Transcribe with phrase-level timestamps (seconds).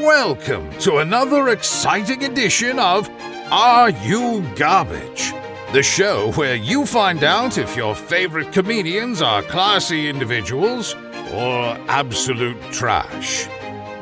[0.00, 3.06] Welcome to another exciting edition of
[3.52, 5.34] Are You Garbage?
[5.74, 10.94] The show where you find out if your favorite comedians are classy individuals
[11.34, 13.46] or absolute trash.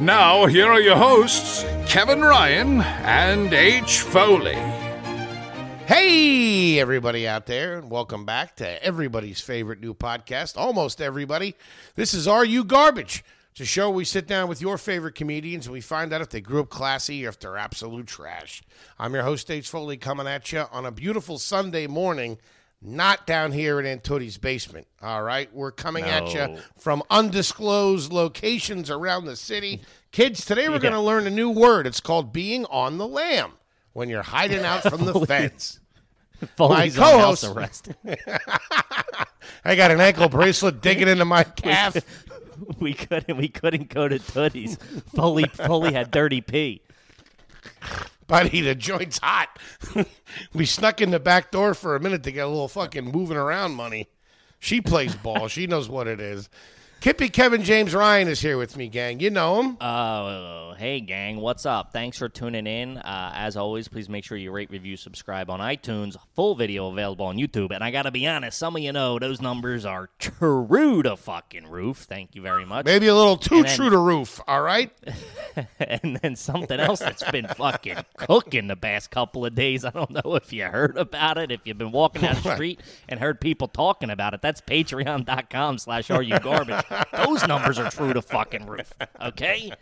[0.01, 4.03] Now, here are your hosts, Kevin Ryan and H.
[4.03, 4.55] Foley.
[5.87, 11.57] Hey, everybody out there, and welcome back to everybody's favorite new podcast, almost everybody.
[11.97, 13.25] This is Are You Garbage?
[13.59, 16.21] It's a show where we sit down with your favorite comedians and we find out
[16.21, 18.63] if they grew up classy or if they're absolute trash.
[19.01, 19.69] I'm your host, H.
[19.69, 22.39] Foley, coming at you on a beautiful Sunday morning,
[22.81, 24.87] not down here in Aunt Tootie's basement.
[25.03, 29.81] All right, we're coming at you from undisclosed locations around the city.
[30.13, 30.83] Kids, today we're Yeah.
[30.83, 31.89] going to learn a new word.
[31.89, 33.55] It's called being on the lam
[33.93, 35.81] when you're hiding out from the feds.
[36.57, 37.89] Foley's My co-host- arrest.
[39.65, 41.97] I got an ankle bracelet digging into my calf.
[42.81, 43.37] we couldn't.
[43.37, 44.77] We couldn't go to Tootie's.
[45.15, 45.45] Foley.
[45.45, 46.83] Foley had dirty pee.
[48.27, 49.59] Buddy, the joint's hot.
[50.53, 53.39] we snuck in the back door for a minute to get a little fucking moving
[53.39, 54.09] around money.
[54.59, 55.49] She plays ball.
[55.49, 56.49] she knows what it is.
[57.01, 59.21] Kippy Kevin James Ryan is here with me, gang.
[59.21, 59.77] You know him.
[59.81, 61.93] Oh, hey gang, what's up?
[61.93, 62.99] Thanks for tuning in.
[62.99, 66.17] Uh, as always, please make sure you rate, review, subscribe on iTunes.
[66.35, 67.71] Full video available on YouTube.
[67.71, 71.69] And I gotta be honest, some of you know those numbers are true to fucking
[71.69, 71.99] roof.
[71.99, 72.85] Thank you very much.
[72.85, 74.91] Maybe a little too then- true to roof, all right?
[75.79, 79.85] and then something else that's been fucking cooking the past couple of days.
[79.85, 82.81] I don't know if you heard about it, if you've been walking down the street
[83.09, 84.43] and heard people talking about it.
[84.43, 86.88] That's patreon.com slash are you garbage.
[87.13, 88.93] Those numbers are true to fucking roof.
[89.21, 89.73] Okay?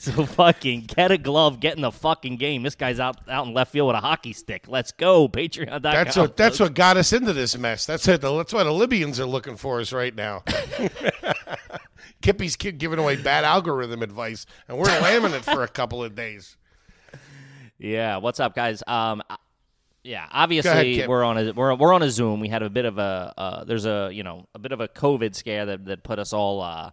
[0.00, 2.62] So fucking get a glove, get in the fucking game.
[2.62, 4.66] This guy's out out in left field with a hockey stick.
[4.68, 5.82] Let's go, patreon.com.
[5.82, 7.84] That's what that's what got us into this mess.
[7.84, 8.20] That's it.
[8.20, 10.44] That's why the Libyans are looking for us right now.
[12.22, 16.14] Kippy's ki- giving away bad algorithm advice, and we're lambing it for a couple of
[16.14, 16.56] days.
[17.78, 18.84] Yeah, what's up, guys?
[18.86, 19.20] Um,
[20.08, 21.08] yeah, obviously Kip.
[21.08, 22.40] we're on a we're we're on a Zoom.
[22.40, 24.88] We had a bit of a uh, there's a you know a bit of a
[24.88, 26.90] COVID scare that that put us all uh,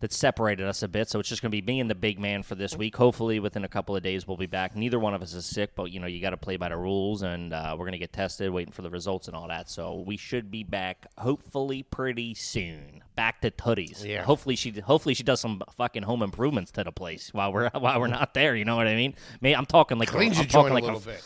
[0.00, 1.10] that separated us a bit.
[1.10, 2.96] So it's just going to be me and the big man for this week.
[2.96, 4.74] Hopefully, within a couple of days, we'll be back.
[4.74, 6.76] Neither one of us is sick, but you know you got to play by the
[6.78, 9.68] rules, and uh, we're going to get tested, waiting for the results and all that.
[9.68, 13.02] So we should be back hopefully pretty soon.
[13.14, 14.06] Back to Tootie's.
[14.06, 14.22] Yeah.
[14.22, 18.00] Hopefully she hopefully she does some fucking home improvements to the place while we're while
[18.00, 18.56] we're not there.
[18.56, 19.16] You know what I mean?
[19.42, 21.22] May I'm talking like Cleans I'm your joint talking a like little a, bit.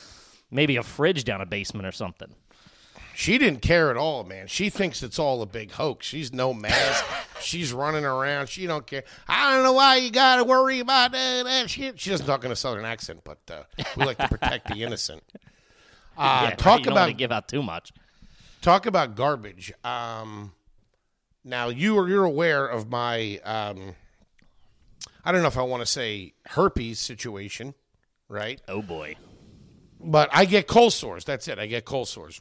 [0.50, 2.34] Maybe a fridge down a basement or something.
[3.14, 4.46] She didn't care at all, man.
[4.46, 6.04] She thinks it's all a big hoax.
[6.04, 7.02] She's no mask.
[7.40, 8.50] She's running around.
[8.50, 9.04] She don't care.
[9.26, 11.98] I don't know why you got to worry about that, that shit.
[11.98, 13.62] She doesn't talk in a southern accent, but uh,
[13.96, 15.22] we like to protect the innocent.
[16.18, 17.92] Uh, yeah, talk you don't want about to give out too much.
[18.62, 19.70] talk about garbage.
[19.84, 20.54] Um,
[21.44, 23.94] now you are you're aware of my um,
[25.26, 27.74] I don't know if I want to say herpes situation,
[28.30, 28.62] right?
[28.66, 29.16] Oh boy.
[30.00, 31.24] But I get cold sores.
[31.24, 31.58] That's it.
[31.58, 32.40] I get cold sores.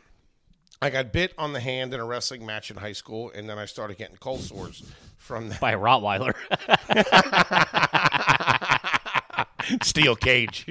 [0.82, 3.58] I got bit on the hand in a wrestling match in high school, and then
[3.58, 4.84] I started getting cold sores
[5.18, 6.36] from that By a Rottweiler.
[9.84, 10.66] steel cage.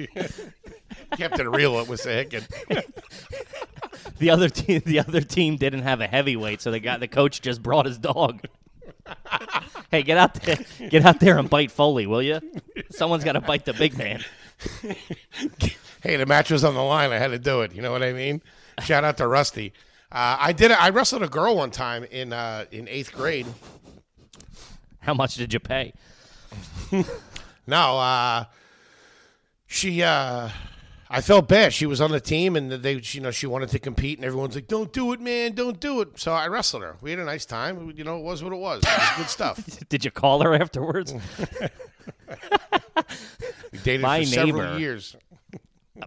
[1.17, 1.79] Kept it real.
[1.79, 2.45] It was a hickin'.
[4.19, 7.41] the other team the other team didn't have a heavyweight, so the guy the coach
[7.41, 8.41] just brought his dog.
[9.91, 10.57] hey, get out there
[10.89, 12.39] get out there and bite Foley, will you?
[12.91, 14.23] Someone's got to bite the big man.
[16.05, 17.11] Hey, the match was on the line.
[17.11, 17.73] I had to do it.
[17.73, 18.43] You know what I mean?
[18.83, 19.73] Shout out to Rusty.
[20.11, 20.71] Uh, I did.
[20.71, 23.47] I wrestled a girl one time in uh, in eighth grade.
[24.99, 25.93] How much did you pay?
[27.67, 28.45] No, uh,
[29.65, 30.03] she.
[30.03, 30.49] Uh,
[31.09, 31.73] I felt bad.
[31.73, 34.53] She was on the team, and they, you know, she wanted to compete, and everyone's
[34.53, 35.53] like, "Don't do it, man!
[35.53, 36.95] Don't do it." So I wrestled her.
[37.01, 37.91] We had a nice time.
[37.95, 38.83] You know, it was what it was.
[38.83, 39.65] It was good stuff.
[39.89, 41.15] Did you call her afterwards?
[43.71, 45.15] We dated My for several neighbor- years.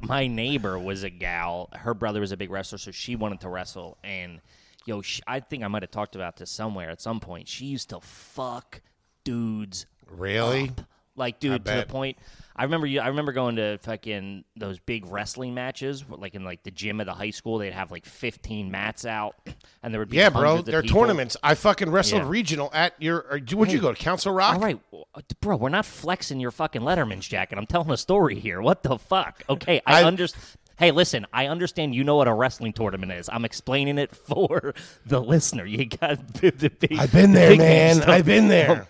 [0.03, 1.69] My neighbor was a gal.
[1.73, 3.99] Her brother was a big wrestler, so she wanted to wrestle.
[4.05, 4.41] And
[4.87, 7.49] yo, sh I think I might have talked about this somewhere at some point.
[7.49, 8.81] She used to fuck
[9.25, 10.69] dudes Really?
[10.71, 10.83] up.
[11.17, 12.17] Like, dude, to the point.
[12.59, 13.01] I remember you.
[13.01, 17.07] I remember going to fucking those big wrestling matches, like in like the gym at
[17.07, 17.59] the high school.
[17.59, 19.37] They'd have like fifteen mats out,
[19.83, 20.63] and there would be Yeah, bro.
[20.63, 21.01] They're people.
[21.03, 21.37] tournaments.
[21.43, 22.29] I fucking wrestled Yeah.
[22.29, 23.41] regional at your.
[23.53, 24.57] Would you go to Council Rock?
[24.57, 24.81] All right,
[25.15, 27.59] uh, bro, we're not flexing your fucking Letterman's jacket.
[27.59, 28.61] I'm telling a story here.
[28.61, 29.45] What the fuck?
[29.49, 30.43] Okay, I, I- understand.
[30.81, 33.29] Hey, listen, I understand you know what a wrestling tournament is.
[33.33, 34.75] I'm explaining it for
[35.07, 35.65] the listener.
[35.65, 36.99] You got the, the big.
[36.99, 38.03] I've been there, man.
[38.03, 38.87] I've been there.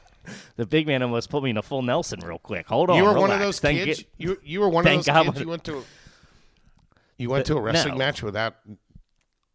[0.57, 2.67] The big man almost put me in a full Nelson real quick.
[2.69, 2.97] Hold on.
[2.97, 4.05] You were one of those Thank kids.
[4.17, 5.41] you- You you were one of those God kids.
[5.41, 5.85] You went to.
[7.17, 7.99] You went to a wrestling no.
[7.99, 8.55] match without.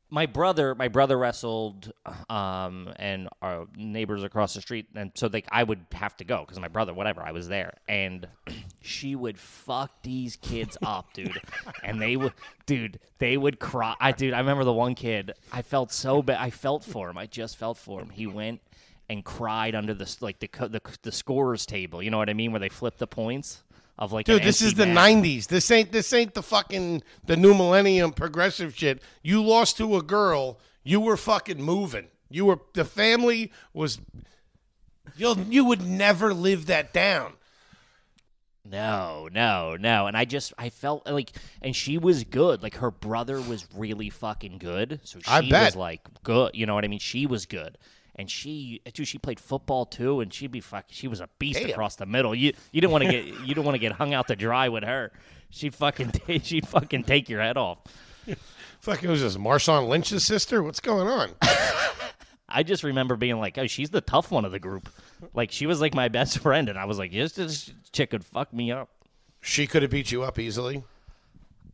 [0.10, 1.92] my brother my brother wrestled
[2.30, 6.42] um and our neighbors across the street and so like i would have to go
[6.42, 8.28] because my brother whatever i was there and
[8.82, 11.40] she would fuck these kids up dude
[11.84, 12.34] and they would
[12.68, 16.38] dude they would cry i dude i remember the one kid i felt so bad
[16.40, 18.62] i felt for him i just felt for him he went
[19.14, 22.52] and cried under the like the the, the scorers table you know what i mean
[22.52, 23.64] where they flip the points
[23.98, 25.14] of like Dude, this is the mat.
[25.14, 25.48] '90s.
[25.48, 29.04] This ain't this ain't the fucking the new millennium progressive shit.
[29.22, 32.08] You lost to a girl, you were fucking moving.
[32.30, 34.00] You were the family was.
[35.16, 37.34] You'll you would never live that down.
[38.66, 40.08] No, no, no.
[40.08, 41.32] And I just I felt like
[41.62, 42.64] and she was good.
[42.64, 45.02] Like her brother was really fucking good.
[45.04, 45.66] So she I bet.
[45.66, 46.52] was like good.
[46.56, 47.00] You know what I mean?
[47.00, 47.78] She was good.
[48.16, 51.60] And she dude, she played football too and she'd be fuck she was a beast
[51.60, 51.72] Damn.
[51.72, 52.36] across the middle.
[52.36, 54.70] You you didn't want to get you didn't want to get hung out to dry
[54.70, 55.12] with her.
[55.50, 57.80] She'd fucking ta- she'd fucking take your head off.
[58.82, 60.62] Fucking was this Marshawn Lynch's sister?
[60.62, 61.32] What's going on?
[62.50, 64.90] I just remember being like, "Oh, she's the tough one of the group."
[65.34, 68.24] Like she was like my best friend and I was like, "Yes, this chick could
[68.24, 68.90] fuck me up."
[69.42, 70.84] She could have beat you up easily.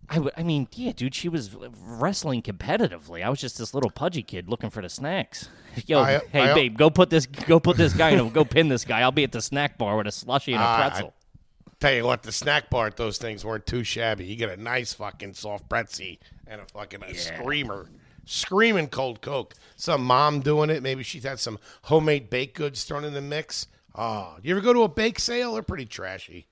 [0.09, 3.23] I, w- I mean, yeah, dude, she was wrestling competitively.
[3.23, 5.49] I was just this little pudgy kid looking for the snacks.
[5.85, 8.69] Yo, I- hey, I- babe, go put this, go put this guy, in, go pin
[8.69, 9.01] this guy.
[9.01, 11.13] I'll be at the snack bar with a slushy and a Ah, I- pretzel.
[11.79, 14.25] Tell you what, the snack bar at those things weren't too shabby.
[14.25, 16.15] You get a nice fucking soft pretzel
[16.45, 17.87] and a fucking a screamer.
[18.25, 19.55] Screaming cold Coke.
[19.77, 20.83] Some mom doing it.
[20.83, 23.67] Maybe she's had some homemade baked goods thrown in the mix.
[23.95, 25.53] Oh, you ever go to a bake sale?
[25.53, 26.47] They're pretty trashy.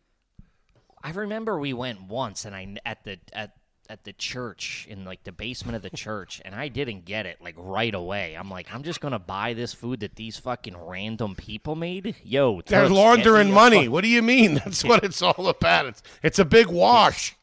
[1.04, 3.54] I remember we went once, and I at the at
[3.90, 7.42] at the church in like the basement of the church, and I didn't get it
[7.42, 8.36] like right away.
[8.36, 12.16] I'm like, I'm just gonna buy this food that these fucking random people made.
[12.24, 13.86] Yo, They're laundering money.
[13.86, 14.56] fuck- What do you mean?
[14.66, 15.86] That's what it's all about.
[15.88, 17.36] It's, it's a big wash.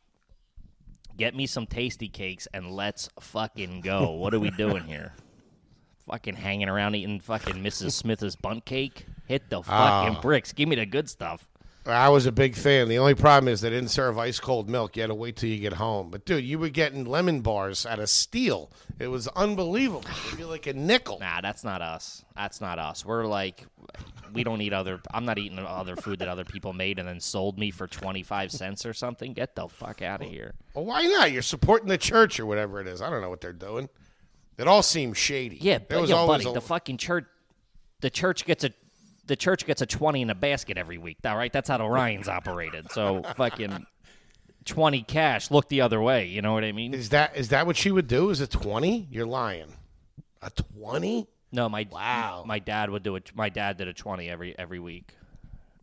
[1.16, 4.10] get me some tasty cakes and let's fucking go.
[4.10, 5.12] What are we doing here?
[6.06, 7.92] fucking hanging around eating fucking Mrs.
[7.92, 9.06] Smith's Bundt cake?
[9.26, 10.04] Hit the ah.
[10.04, 10.52] fucking bricks.
[10.52, 11.46] Give me the good stuff.
[11.86, 12.88] I was a big fan.
[12.88, 14.96] The only problem is they didn't serve ice cold milk.
[14.96, 16.10] You had to wait till you get home.
[16.10, 18.70] But dude, you were getting lemon bars out of steel.
[18.98, 20.08] It was unbelievable.
[20.26, 21.18] It'd be like a nickel.
[21.20, 22.24] Nah, that's not us.
[22.34, 23.04] That's not us.
[23.04, 23.66] We're like,
[24.32, 25.00] we don't eat other.
[25.12, 28.50] I'm not eating other food that other people made and then sold me for 25
[28.50, 29.34] cents or something.
[29.34, 30.54] Get the fuck out of here.
[30.72, 31.32] Well, why not?
[31.32, 33.02] You're supporting the church or whatever it is.
[33.02, 33.90] I don't know what they're doing.
[34.56, 35.58] It all seems shady.
[35.60, 37.26] Yeah, but was yo, buddy, a, the fucking church,
[38.00, 38.70] the church gets a,
[39.26, 41.18] the church gets a twenty in a basket every week.
[41.24, 42.90] All right, that's how Orion's operated.
[42.92, 43.86] So fucking
[44.64, 45.50] twenty cash.
[45.50, 46.26] Look the other way.
[46.26, 46.94] You know what I mean?
[46.94, 48.30] is that is that what she would do?
[48.30, 49.06] Is a twenty?
[49.10, 49.72] You're lying.
[50.42, 51.26] A twenty?
[51.52, 52.44] No, my Wow.
[52.46, 53.30] my dad would do it.
[53.34, 55.14] My dad did a twenty every every week.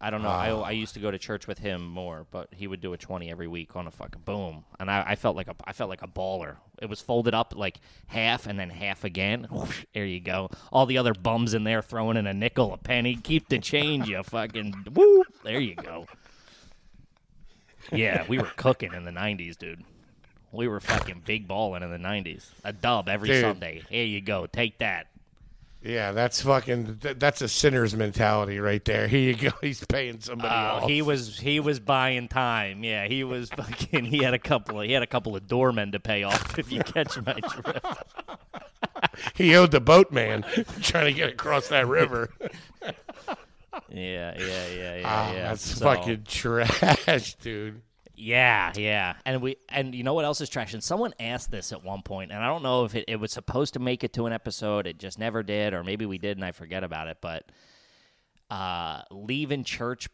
[0.03, 0.29] I don't know.
[0.29, 2.97] I, I used to go to church with him more, but he would do a
[2.97, 5.91] twenty every week on a fucking boom, and I, I felt like a I felt
[5.91, 6.55] like a baller.
[6.81, 7.77] It was folded up like
[8.07, 9.45] half and then half again.
[9.51, 10.49] Whoosh, there you go.
[10.71, 13.15] All the other bums in there throwing in a nickel, a penny.
[13.15, 15.23] Keep the change, you fucking woo.
[15.43, 16.07] There you go.
[17.91, 19.83] Yeah, we were cooking in the '90s, dude.
[20.51, 22.49] We were fucking big balling in the '90s.
[22.63, 23.41] A dub every Dude.
[23.41, 23.83] Sunday.
[23.87, 24.47] Here you go.
[24.47, 25.10] Take that.
[25.83, 26.99] Yeah, that's fucking.
[27.01, 29.07] That's a sinner's mentality right there.
[29.07, 29.49] Here you go.
[29.61, 30.85] He's paying somebody else.
[30.87, 32.83] he was he was buying time.
[32.83, 34.05] Yeah, he was fucking.
[34.05, 36.57] He had a couple of he had a couple of doormen to pay off.
[36.59, 37.85] If you catch my drift.
[39.35, 40.43] He owed the boatman
[40.81, 42.29] trying to get across that river.
[43.89, 45.43] Yeah, yeah, yeah, yeah, Ah, yeah.
[45.49, 47.81] that's So- fucking trash, dude.
[48.21, 49.15] Yeah, yeah.
[49.25, 50.75] And we and you know what else is trash?
[50.75, 53.31] And someone asked this at one point, and I don't know if it, it was
[53.31, 54.85] supposed to make it to an episode.
[54.85, 57.17] It just never did, or maybe we did and I forget about it.
[57.19, 57.51] But
[58.51, 60.07] uh, leaving church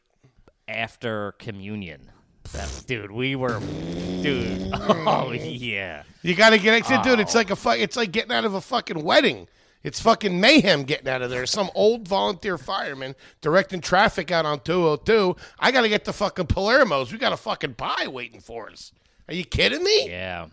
[0.69, 2.09] after communion.
[2.53, 4.71] That, dude, we were, dude.
[5.09, 6.03] Oh yeah.
[6.21, 7.19] You got to get it, dude.
[7.19, 7.21] Oh.
[7.21, 9.47] It's like a fu- It's like getting out of a fucking wedding.
[9.87, 11.45] It's fucking mayhem getting out of there.
[11.45, 15.33] Some old volunteer fireman directing traffic out on 202.
[15.59, 17.13] I got to get to fucking Palermo's.
[17.13, 18.91] We got a fucking pie waiting for us.
[19.29, 20.09] Are you kidding me?
[20.09, 20.47] Yeah,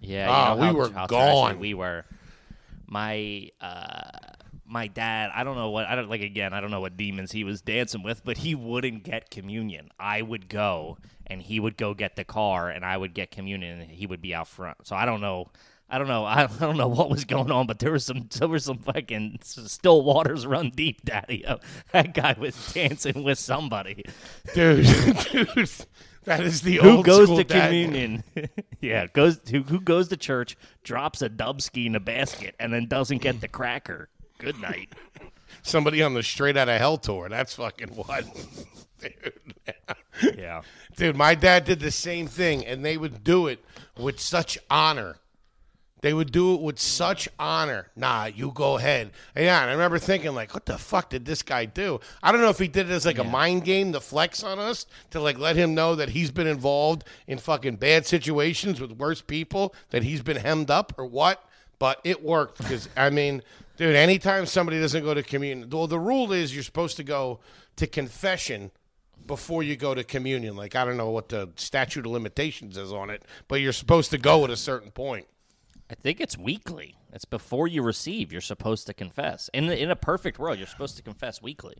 [0.00, 0.26] yeah.
[0.30, 1.58] Ah, you know we how- were how gone.
[1.58, 2.06] We were.
[2.86, 4.10] My uh,
[4.64, 5.32] my dad.
[5.34, 5.86] I don't know what.
[5.86, 6.22] I don't like.
[6.22, 9.90] Again, I don't know what demons he was dancing with, but he wouldn't get communion.
[10.00, 10.96] I would go,
[11.26, 14.22] and he would go get the car, and I would get communion, and he would
[14.22, 14.86] be out front.
[14.86, 15.50] So I don't know.
[15.88, 16.24] I don't know.
[16.24, 18.28] I don't know what was going on, but there was some.
[18.38, 21.44] There was some fucking still waters run deep, Daddy.
[21.46, 21.58] Oh,
[21.92, 24.04] that guy was dancing with somebody.
[24.54, 24.86] Dude,
[25.32, 25.70] dude.
[26.24, 27.66] That is the who old goes school to dad.
[27.66, 28.24] communion?
[28.80, 32.86] yeah, goes who, who goes to church, drops a dubski in a basket, and then
[32.86, 34.08] doesn't get the cracker.
[34.38, 34.92] Good night.
[35.62, 37.28] Somebody on the Straight Outta Hell tour.
[37.28, 38.24] That's fucking what.
[39.00, 39.32] Dude.
[40.36, 40.62] Yeah,
[40.96, 43.62] Dude, my dad did the same thing, and they would do it
[43.98, 45.16] with such honor.
[46.06, 47.90] They would do it with such honor.
[47.96, 49.10] Nah, you go ahead.
[49.34, 51.98] And yeah, and I remember thinking like, what the fuck did this guy do?
[52.22, 54.60] I don't know if he did it as like a mind game to flex on
[54.60, 58.92] us to like let him know that he's been involved in fucking bad situations with
[58.92, 61.44] worse people, that he's been hemmed up or what.
[61.80, 63.42] But it worked because I mean,
[63.76, 67.40] dude, anytime somebody doesn't go to communion, well, the rule is you're supposed to go
[67.74, 68.70] to confession
[69.26, 70.54] before you go to communion.
[70.54, 74.12] Like I don't know what the statute of limitations is on it, but you're supposed
[74.12, 75.26] to go at a certain point.
[75.90, 76.96] I think it's weekly.
[77.12, 78.32] It's before you receive.
[78.32, 79.48] You're supposed to confess.
[79.54, 81.76] In in a perfect world, you're supposed to confess weekly.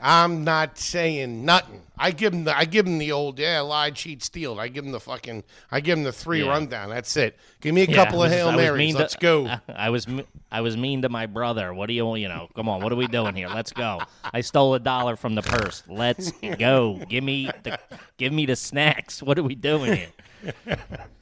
[0.00, 1.82] I'm not saying nothing.
[1.98, 4.58] I give him the I give him the old yeah lied, cheat, steal.
[4.60, 5.42] I give him the fucking
[5.72, 6.50] I give him the three Yeah.
[6.50, 6.88] rundown.
[6.90, 7.36] That's it.
[7.60, 8.94] Give me a Yeah, couple I of hail marys.
[8.94, 9.52] Let's go.
[9.68, 10.06] I was
[10.52, 11.74] I was mean to my brother.
[11.74, 12.48] What do you you know?
[12.54, 13.48] Come on, what are we doing here?
[13.48, 14.00] Let's go.
[14.32, 15.82] I stole a dollar from the purse.
[15.88, 17.00] Let's go.
[17.08, 17.78] Give me the
[18.18, 19.20] give me the snacks.
[19.22, 20.54] What are we doing here?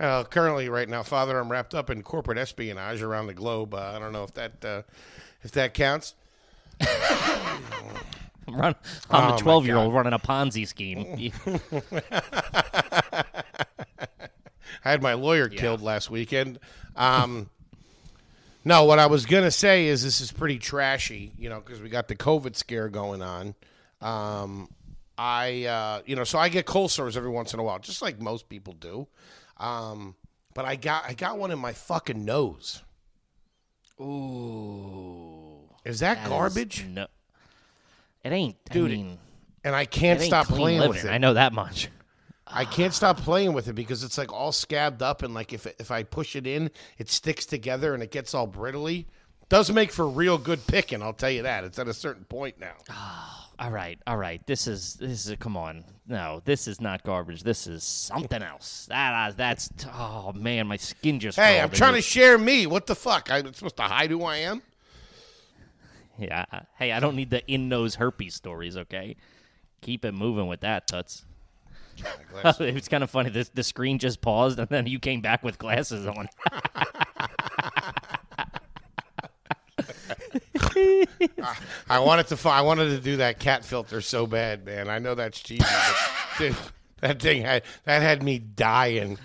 [0.00, 3.74] Uh, currently, right now, Father, I'm wrapped up in corporate espionage around the globe.
[3.74, 4.82] Uh, I don't know if that uh,
[5.42, 6.14] if that counts.
[6.80, 7.62] I'm,
[8.54, 8.74] run,
[9.10, 11.32] I'm Oh, a 12 year old running a Ponzi scheme.
[14.84, 16.60] I had my lawyer killed last weekend.
[16.94, 17.50] Um,
[18.64, 21.88] no, what I was gonna say is this is pretty trashy, you know, because we
[21.88, 23.54] got the COVID scare going on.
[24.00, 24.68] Um,
[25.16, 28.02] I, uh, you know, so I get cold sores every once in a while, just
[28.02, 29.08] like most people do.
[29.58, 30.14] Um,
[30.54, 32.82] but I got I got one in my fucking nose.
[34.00, 36.84] Ooh, Is that, that is garbage?
[36.86, 37.06] no,
[38.22, 39.18] it ain't, Dude, I mean,
[39.64, 41.08] and I can't stop playing with it.
[41.08, 41.88] I know that much.
[42.46, 45.66] I can't stop playing with it because it's like all scabbed up and like if
[45.66, 49.06] if I push it in, it sticks together and it gets all brittly.
[49.48, 51.64] Does make for real good picking, I'll tell you that.
[51.64, 52.74] It's at a certain point now.
[53.60, 54.44] All right, all right.
[54.46, 55.84] This is this is come on.
[56.06, 57.42] No, this is not garbage.
[57.42, 58.86] This is something else.
[58.88, 61.38] That uh, that's oh man, my skin just.
[61.38, 62.66] Hey, I'm trying to share me.
[62.68, 63.30] What the fuck?
[63.32, 64.62] I'm supposed to hide who I am?
[66.18, 66.44] Yeah.
[66.52, 68.76] uh, Hey, I don't need the in nose herpes stories.
[68.76, 69.16] Okay,
[69.80, 71.24] keep it moving with that, Tuts.
[72.60, 73.30] it was kind of funny.
[73.30, 76.28] The, the screen just paused, and then you came back with glasses on.
[81.88, 84.88] I wanted to I wanted to do that cat filter so bad, man.
[84.88, 85.96] I know that's cheesy, but
[86.38, 86.56] dude,
[87.00, 89.18] that thing had that had me dying.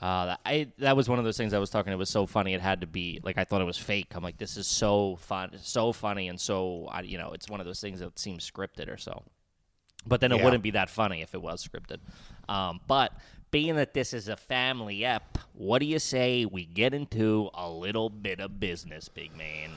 [0.00, 1.92] Uh, that- I that was one of those things I was talking.
[1.92, 2.54] It was so funny.
[2.54, 4.08] It had to be like I thought it was fake.
[4.14, 7.60] I'm like, this is so fun, so funny, and so I, you know, it's one
[7.60, 9.24] of those things that seems scripted or so.
[10.06, 10.44] But then it Yeah.
[10.44, 11.98] wouldn't be that funny if it was scripted.
[12.48, 13.12] Um, but
[13.50, 17.68] being that this is a family ep, what do you say we get into a
[17.68, 19.70] little bit of business, big man?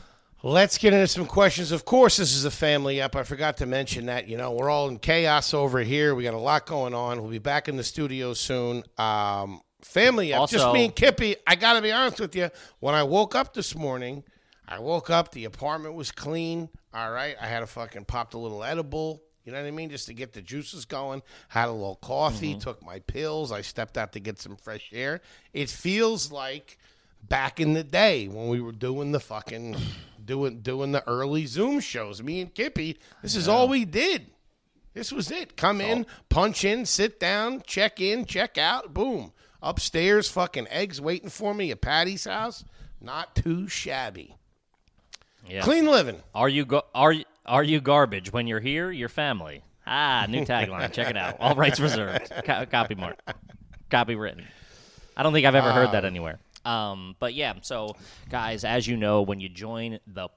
[0.44, 1.72] Let's get into some questions.
[1.72, 3.16] Of course, this is a family up.
[3.16, 4.28] I forgot to mention that.
[4.28, 6.16] You know, we're all in chaos over here.
[6.16, 7.22] We got a lot going on.
[7.22, 8.84] We'll be back in the studio soon.
[8.98, 10.50] Um, family up.
[10.50, 11.36] Just me and Kippy.
[11.46, 12.50] I got to be honest with you.
[12.80, 14.24] When I woke up this morning,
[14.68, 15.32] I woke up.
[15.32, 16.70] The apartment was clean.
[16.92, 17.36] All right.
[17.40, 19.22] I had a fucking popped a little edible.
[19.46, 19.92] You know what I mean?
[19.92, 21.22] Just to get the juices going.
[21.50, 22.56] Had a little coffee.
[22.56, 23.52] Took my pills.
[23.52, 25.22] I stepped out to get some fresh air.
[25.54, 26.80] It feels like
[27.22, 29.78] back in the day when we were doing the fucking
[30.32, 32.24] doing doing the early Zoom shows.
[32.24, 34.28] Me and Kippy, this is all we did.
[34.94, 35.58] This was it.
[35.58, 39.34] Come in, punch in, sit down, check in, check out, boom.
[39.62, 42.64] Upstairs, fucking eggs waiting for me at Patty's house.
[43.02, 44.38] Not too shabby.
[45.50, 45.62] Yeah.
[45.64, 46.22] Clean living.
[46.34, 47.14] Are you go- are
[47.46, 48.90] are you garbage when you're here?
[48.90, 49.64] Your family.
[49.86, 50.94] Ah, new tagline.
[50.94, 51.38] Check it out.
[51.42, 52.32] All rights reserved.
[52.46, 53.20] Co- copy mark.
[53.90, 54.46] Copywritten.
[55.18, 56.40] I don't think I've ever heard that anywhere.
[56.64, 57.96] Um, but yeah, so
[58.30, 60.30] guys, as you know, when you join the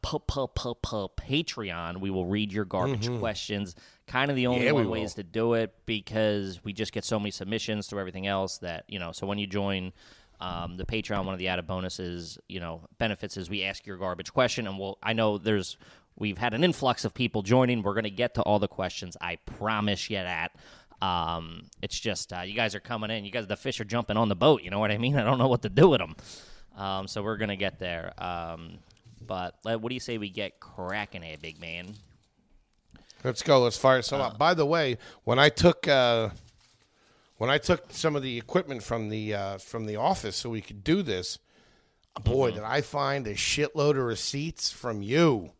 [1.16, 3.75] Patreon, we will read your garbage questions.
[4.07, 4.93] Kind of the only Yeah, we one will.
[4.93, 8.85] ways to do it because we just get so many submissions through everything else that
[8.88, 9.12] you know.
[9.12, 9.93] So when you join
[10.40, 13.97] um, the Patreon, one of the added bonuses, you know, benefits is we ask your
[13.97, 14.99] garbage question, and we'll.
[15.02, 15.76] I know there's
[16.16, 17.83] we've had an influx of people joining.
[17.83, 19.16] We're going to get to all the questions.
[19.21, 20.52] I promise you that.
[21.04, 23.25] Um, it's just uh, you guys are coming in.
[23.25, 24.62] You guys, the fish are jumping on the boat.
[24.62, 25.16] You know what I mean?
[25.18, 26.16] I don't know what to do with them.
[26.76, 28.12] Um, so we're gonna get there.
[28.18, 28.78] Um,
[29.20, 31.94] but uh, what do you say we get cracking here, big man?
[33.23, 33.62] Let's go.
[33.62, 34.38] Let's fire some up.
[34.38, 36.30] By the way, when I took uh,
[37.37, 40.61] when I took some of the equipment from the uh, from the office so we
[40.61, 41.38] could do this,
[42.23, 45.52] boy, did I find a shitload of receipts from you,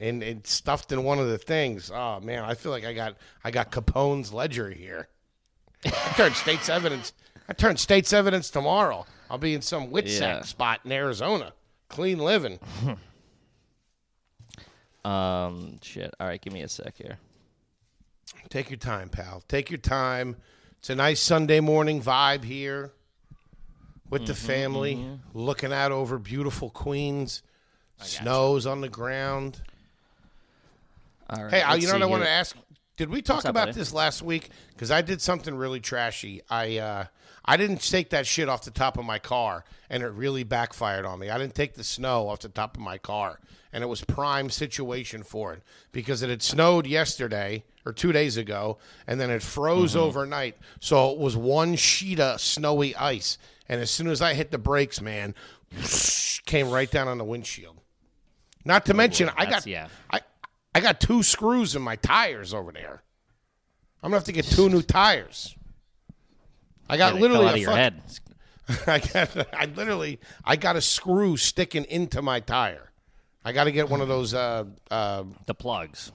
[0.00, 1.90] and stuffed in one of the things.
[1.94, 5.08] Oh man, I feel like I got I got Capone's ledger here.
[5.84, 7.12] I turned state's evidence.
[7.48, 9.06] I turned state's evidence tomorrow.
[9.30, 10.42] I'll be in some WITSEC Yeah.
[10.42, 11.52] spot in Arizona.
[11.88, 12.58] Clean living.
[15.04, 16.14] Um, shit.
[16.20, 17.16] All right, give me a sec here.
[18.50, 19.42] Take your time, pal.
[19.48, 20.36] Take your time.
[20.78, 22.92] It's a nice Sunday morning vibe here.
[24.10, 27.42] with the family, looking out over beautiful Queens,
[27.98, 29.62] snows on the ground.
[31.30, 32.56] All right, Hey, you know what I want to ask?
[32.96, 33.78] Did we talk up, about buddy?
[33.78, 34.50] this last week?
[34.72, 36.42] Because I did something really trashy.
[36.50, 37.04] I uh,
[37.44, 41.06] I didn't take that shit off the top of my car, and it really backfired
[41.06, 41.30] on me.
[41.30, 43.40] I didn't take the snow off the top of my car,
[43.72, 48.36] and it was prime situation for it because it had snowed yesterday or two days
[48.36, 50.00] ago, and then it froze Mm-hmm.
[50.02, 50.56] overnight.
[50.80, 54.58] So it was one sheet of snowy ice, and as soon as I hit the
[54.58, 55.34] brakes, man,
[56.44, 57.78] came right down on the windshield.
[58.66, 59.88] Not to mention, I Oh, got yeah.
[60.10, 60.20] I
[60.74, 63.02] I got two screws in my tires over there.
[64.02, 65.54] I'm gonna have to get two new tires.
[66.88, 68.02] I got Yeah, literally out of your fuck- head.
[68.86, 72.90] I got I literally I got a screw sticking into my tire.
[73.44, 74.34] I got to get one of those.
[74.34, 76.12] Uh, uh, The plugs.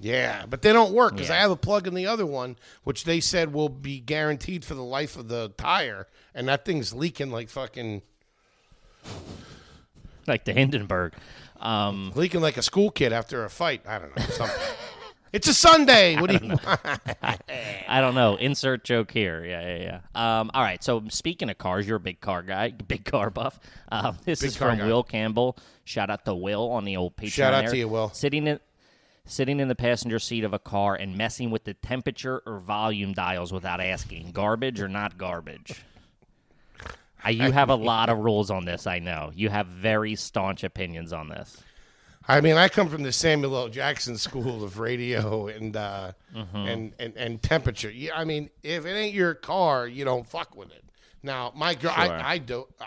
[0.00, 3.04] yeah, but they don't work because I have a plug in the other one, which
[3.04, 7.30] they said will be guaranteed for the life of the tire, and that thing's leaking
[7.30, 8.02] like fucking
[10.26, 11.14] like the Hindenburg.
[11.64, 13.82] Um, leaking like a school kid after a fight.
[13.86, 14.62] I don't know something.
[15.32, 16.16] it's a Sunday.
[16.16, 16.56] What do you?
[17.88, 18.36] I don't know.
[18.36, 19.44] Insert joke here.
[19.44, 20.40] Yeah, yeah, yeah.
[20.40, 20.84] Um, all right.
[20.84, 23.58] So speaking of cars, you're a big car guy, big car buff.
[23.90, 24.86] Um, this Big is car from guy.
[24.86, 25.56] Will Campbell.
[25.84, 27.32] Shout out to Will on the old Patreon.
[27.32, 27.70] Shout out there.
[27.70, 28.10] to you, Will.
[28.10, 28.60] Sitting in.
[29.26, 33.14] Sitting in the passenger seat of a car and messing with the temperature or volume
[33.14, 34.32] dials without asking.
[34.32, 35.82] Garbage or not garbage?
[37.30, 39.30] You have a lot of rules on this, I know.
[39.34, 41.56] You have very staunch opinions on this.
[42.26, 43.68] I mean, I come from the Samuel L.
[43.68, 46.12] Jackson school of radio and uh,
[46.54, 47.90] and, and and temperature.
[47.90, 50.84] Yeah, I mean, if it ain't your car, you don't fuck with it.
[51.22, 52.02] Now, my girl, Sure.
[52.02, 52.66] I, I do.
[52.80, 52.86] Uh,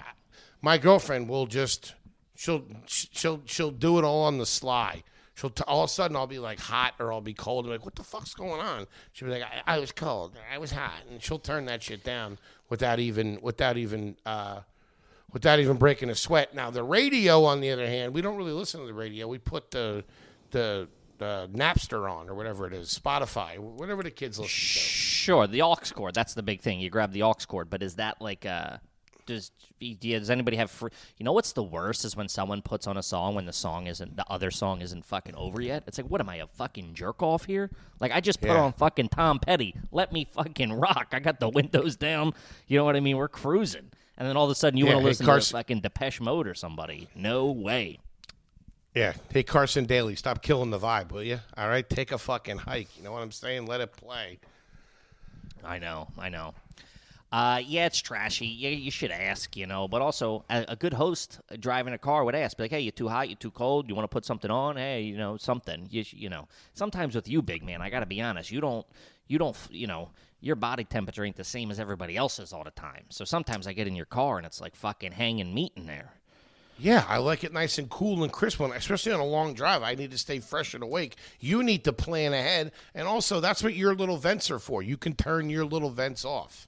[0.62, 1.94] my girlfriend will just
[2.36, 5.04] she'll she'll she'll do it all on the sly.
[5.38, 7.66] She'll t- all of a sudden I'll be like hot or I'll be cold.
[7.66, 8.88] I'm like, what the fuck's going on?
[9.14, 12.04] She'll be like, I, I was cold, I was hot, and she'll turn that shit
[12.04, 12.40] down
[12.70, 14.18] without even without even.
[14.26, 14.62] Uh,
[15.34, 16.56] without even breaking a sweat.
[16.56, 19.28] Now the radio, on the other hand, we don't really listen to the radio.
[19.28, 20.04] We put the
[20.52, 25.62] the, the Napster on or whatever it is, Spotify, whatever the kids listen Sure, the
[25.62, 26.16] aux cord.
[26.16, 26.80] That's the big thing.
[26.80, 28.78] You grab the aux cord, but is that like uh
[29.28, 29.52] does
[30.00, 30.90] does anybody have free?
[31.18, 33.86] You know what's the worst is when someone puts on a song when the song
[33.86, 35.84] isn't the other song isn't fucking over yet.
[35.86, 37.70] It's like, what am I a fucking jerk off here?
[38.00, 38.62] Like I just put Yeah.
[38.62, 39.76] on fucking Tom Petty.
[39.92, 41.10] Let me fucking rock.
[41.12, 42.34] I got the windows down.
[42.68, 43.18] You know what I mean?
[43.18, 45.52] We're cruising, and then all of a sudden you Yeah, want to hey, listen Carson-
[45.52, 47.08] to fucking Depeche Mode or somebody.
[47.14, 48.00] No way.
[48.96, 49.14] Yeah.
[49.32, 51.40] Hey Carson Daly, stop killing the vibe, will you?
[51.56, 52.88] All right, take a fucking hike.
[52.98, 53.68] You know what I'm saying?
[53.68, 54.40] Let it play.
[55.64, 56.54] I know, I know.
[57.30, 58.48] Uh, yeah, it's trashy.
[58.48, 59.88] Yeah, you should ask, you know.
[59.88, 62.92] But also, a, a good host uh, driving a car would ask, like, "Hey, you're
[62.92, 63.28] too hot?
[63.28, 63.90] you're too cold?
[63.90, 64.78] You want to put something on?
[64.78, 65.88] Hey, you know, something.
[65.92, 68.50] You, you know." Sometimes with you, big man, I got to be honest.
[68.50, 68.86] You don't,
[69.28, 70.10] you don't, you know,
[70.40, 73.04] your body temperature ain't the same as everybody else's all the time.
[73.10, 76.14] So sometimes I get in your car and it's like fucking hanging meat in there.
[76.80, 79.82] Yeah, I like it nice and cool and crisp, when, especially on a long drive.
[79.82, 81.16] I need to stay fresh and awake.
[81.40, 84.84] You need to plan ahead, and also that's what your little vents are for.
[84.84, 86.68] You can turn your little vents off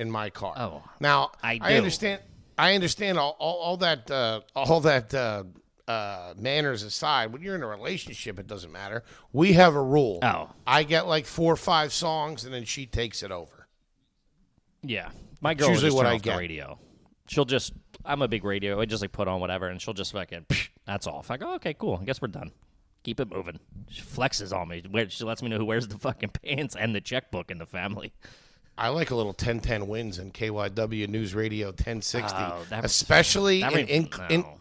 [0.00, 0.54] in my car.
[0.56, 2.20] Oh, now I I understand.
[2.58, 4.10] I understand all, all, all that.
[4.10, 5.44] Uh, all that uh,
[5.88, 9.02] uh, manners aside, when you're in a relationship, it doesn't matter.
[9.32, 10.18] We have a rule.
[10.22, 10.50] Oh.
[10.66, 13.66] I get like four or five songs, and then she takes it over.
[14.82, 15.10] Yeah,
[15.40, 16.32] my girl usually what I get.
[16.32, 16.78] the radio.
[17.28, 17.72] She'll just,
[18.04, 18.80] I'm a big radio.
[18.80, 20.46] I just like put on whatever, and she'll just fucking,
[20.86, 21.30] that's off.
[21.30, 21.98] I go, okay, cool.
[22.00, 22.50] I guess we're done.
[23.02, 23.58] Keep it moving.
[23.88, 24.82] She flexes on me.
[24.90, 27.66] Where- She lets me know who wears the fucking pants and the checkbook in the
[27.66, 28.12] family.
[28.80, 33.74] I like a little 1010 WINS in KYW News Radio 1060, Oh, that especially That
[33.74, 34.58] in, in, in, no.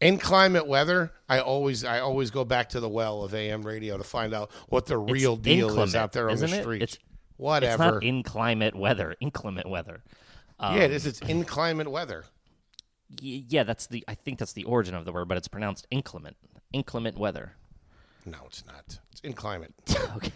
[0.00, 1.10] in climate weather.
[1.28, 4.50] I always I always go back to the well of AM radio to find out
[4.68, 6.60] what the real deal is out there on the it?
[6.62, 6.82] streets.
[6.94, 6.98] It's-
[7.38, 7.84] Whatever.
[7.84, 9.14] It's not inclement weather.
[9.20, 10.02] Inclement weather.
[10.58, 11.04] yeah, it um, is.
[11.04, 12.24] It's inclement weather.
[13.20, 14.04] Yeah, that's the.
[14.08, 16.36] I think that's the origin of the word, but it's pronounced inclement.
[16.72, 17.52] Inclement weather.
[18.24, 18.98] No, it's not.
[19.12, 19.74] It's inclement.
[20.16, 20.32] okay.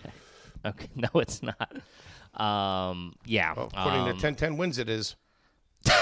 [0.67, 0.89] Okay.
[0.95, 1.73] No, it's not.
[2.35, 3.15] Um.
[3.25, 3.55] Yeah.
[3.57, 5.17] Well, according to um, 1010 WINS, it is.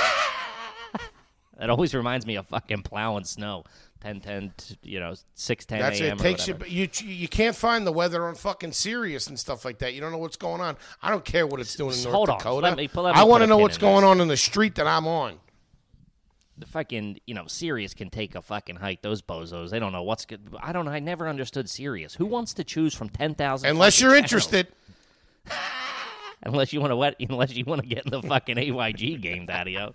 [1.61, 3.64] It always reminds me of fucking plowing snow.
[4.01, 4.53] 10, 10,
[4.85, 6.19] you know, 6, 10 That's it.
[6.19, 6.88] Takes you, you.
[7.05, 9.93] You can't find the weather on fucking Sirius and stuff like that.
[9.93, 10.77] You don't know what's going on.
[11.03, 12.38] I don't care what it's doing in North hold on.
[12.38, 12.69] Dakota.
[12.69, 14.09] Let me- let me I want to know what's going this.
[14.09, 15.41] on in the street that I'm on.
[16.59, 19.03] The fucking, you know, Sirius can take a fucking hike.
[19.03, 20.41] Those bozos, they don't know what's good.
[20.61, 20.91] I don't know.
[20.93, 22.14] I never understood Sirius.
[22.14, 23.69] Who wants to choose from 10,000?
[23.69, 24.69] Unless you're interested.
[26.44, 29.46] Unless you want to wet, unless you want to get in the fucking AYG game,
[29.46, 29.92] Daddy-O.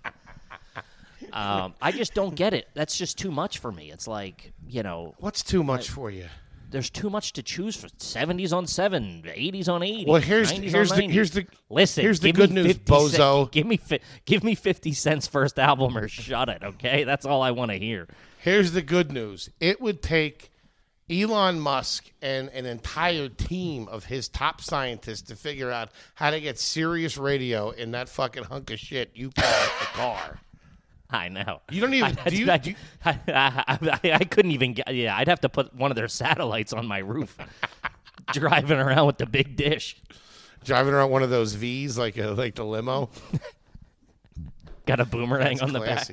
[1.32, 2.68] Um, I just don't get it.
[2.74, 3.90] That's just too much for me.
[3.90, 6.26] It's like, you know, What's too much for you?
[6.70, 7.86] there's too much to choose for.
[7.88, 10.06] 70s on 7, 80s on 8.
[10.08, 11.12] Well, here's 90s here's the 90.
[11.14, 13.50] here's the Listen, here's the good news, 50 cent- bozo.
[13.50, 17.04] give me fi- give me 50 cents first album or shut it, okay?
[17.04, 18.08] That's all I want to hear.
[18.38, 19.48] Here's the good news.
[19.60, 20.50] It would take
[21.10, 26.40] Elon Musk and an entire team of his top scientists to figure out how to
[26.40, 30.40] get Sirius radio in that fucking hunk of shit you call a car.
[31.10, 31.60] I know.
[31.70, 34.92] You don't even- I, do you- I, do you- I, I, I, couldn't even get.
[34.94, 37.36] Yeah, I'd have to put one of their satellites on my roof,
[38.32, 39.96] driving around with the big dish.
[40.64, 43.10] Driving around one of those V's like a, like the limo.
[44.86, 46.08] Got a boomerang on the back.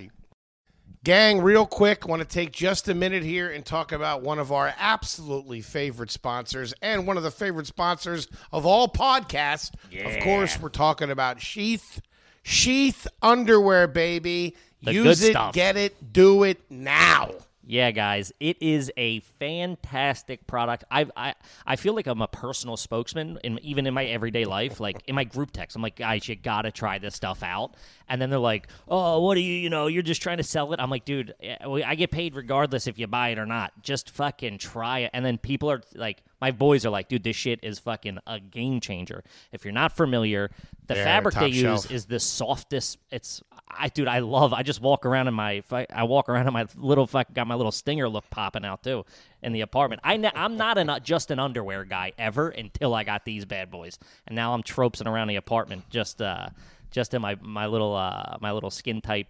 [1.04, 4.52] Gang, real quick, want to take just a minute here and talk about one of
[4.52, 9.72] our absolutely favorite sponsors and one of the favorite sponsors of all podcasts.
[10.06, 12.02] Of course, we're talking about Sheath.
[12.44, 14.56] Sheath underwear, baby.
[14.84, 17.32] The Use it, get it, do it now.
[17.72, 20.84] Yeah, guys, it is a fantastic product.
[20.92, 24.82] I I I feel like I'm a personal spokesman, in, even in my everyday life.
[24.82, 27.76] Like in my group text, I'm like, guys, you gotta try this stuff out.
[28.10, 29.54] And then they're like, oh, what are you?
[29.54, 30.82] You know, you're just trying to sell it.
[30.82, 33.72] I'm like, dude, eh, I get paid regardless if you buy it or not.
[33.82, 35.12] Just fucking try it.
[35.14, 38.40] And then people are like, my boys are like, dude, this shit is fucking a
[38.40, 39.24] game changer.
[39.52, 40.50] If you're not familiar,
[40.88, 41.92] the Yeah, fabric they use shelf.
[41.92, 42.98] is the softest.
[43.12, 44.52] It's I dude, I love.
[44.54, 45.64] I just walk around in my.
[45.94, 47.08] I walk around in my little.
[47.08, 49.06] fuck- Got my little stinger look popping out too
[49.42, 50.02] in the apartment.
[50.04, 53.72] I I'm not an uh, just an underwear guy ever until I got these bad
[53.72, 56.50] boys, and now I'm tropesing around the apartment just uh
[56.92, 59.28] just in my my little uh my little skin tight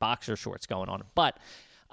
[0.00, 1.02] boxer shorts going on.
[1.14, 1.36] But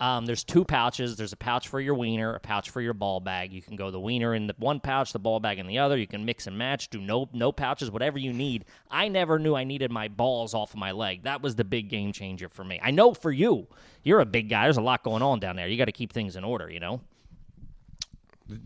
[0.02, 1.16] um, there's two pouches.
[1.16, 3.54] There's a pouch for your wiener, a pouch for your ball bag.
[3.54, 5.96] You can go the wiener in the one pouch, the ball bag in the other.
[5.96, 6.90] You can mix and match.
[6.90, 8.66] Do no no pouches, whatever you need.
[8.90, 11.22] I never knew I needed my balls off of my leg.
[11.22, 12.80] That was the big game changer for me.
[12.82, 13.68] I know for you,
[14.02, 14.64] you're a big guy.
[14.64, 15.68] There's a lot going on down there.
[15.68, 16.68] You got to keep things in order.
[16.72, 17.02] You know.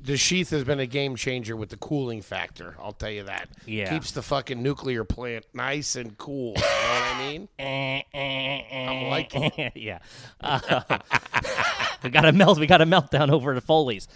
[0.02, 2.76] The sheath has been a game changer with the cooling factor.
[2.82, 3.50] I'll tell you that.
[3.68, 3.90] Yeah.
[3.90, 6.54] Keeps the fucking nuclear plant nice and cool.
[6.56, 7.50] You know what I mean?
[8.16, 10.00] I'm liking yeah.
[10.42, 10.82] Uh,
[12.04, 12.58] we got a melt.
[12.60, 14.08] We got a meltdown over at Foley's.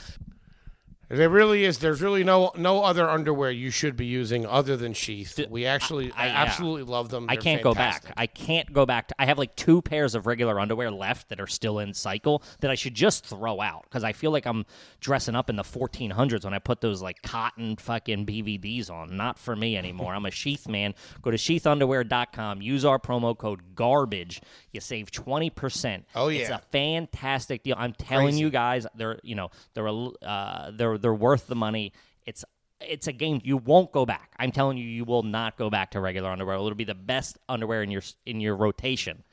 [1.10, 1.80] There really is.
[1.80, 5.40] There's really no no other underwear you should be using other than Sheath.
[5.50, 6.42] We actually, I, I- yeah.
[6.44, 7.26] absolutely love them.
[7.28, 8.14] I They're can't go back.
[8.16, 9.08] I can't go back.
[9.08, 12.44] To, I have like two pairs of regular underwear left that are still in cycle
[12.60, 14.68] that I should just throw out because I feel like I'm
[15.00, 19.18] dressing up in the 1400s when I put those like cotton fucking BVDs on.
[19.18, 20.14] Not for me anymore.
[20.14, 20.94] I'm a sheath man.
[21.24, 22.62] Go to sheathunderwear.com.
[22.62, 24.42] Use our promo code garbage.
[24.72, 26.04] You save 20%.
[26.16, 27.76] Oh, yeah, It's a fantastic deal.
[27.80, 28.42] I'm telling Crazy.
[28.42, 31.94] you guys, they're you know they're uh, they're they're worth the money.
[32.26, 32.44] It's
[32.82, 34.34] it's a game you won't go back.
[34.38, 36.56] I'm telling you, you will not go back to regular underwear.
[36.56, 39.24] It'll be the best underwear in your in your rotation.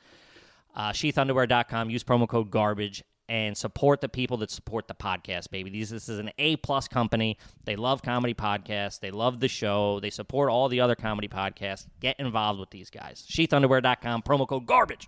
[0.75, 1.89] Uh, sheathunderwear.com.
[1.89, 5.69] Use promo code garbage and support the people that support the podcast, baby.
[5.69, 7.37] These this is an A plus company.
[7.65, 8.99] They love comedy podcasts.
[8.99, 9.99] They love the show.
[9.99, 11.87] They support all the other comedy podcasts.
[11.99, 13.25] Get involved with these guys.
[13.29, 14.21] Sheathunderwear.com.
[14.21, 15.07] Promo code garbage.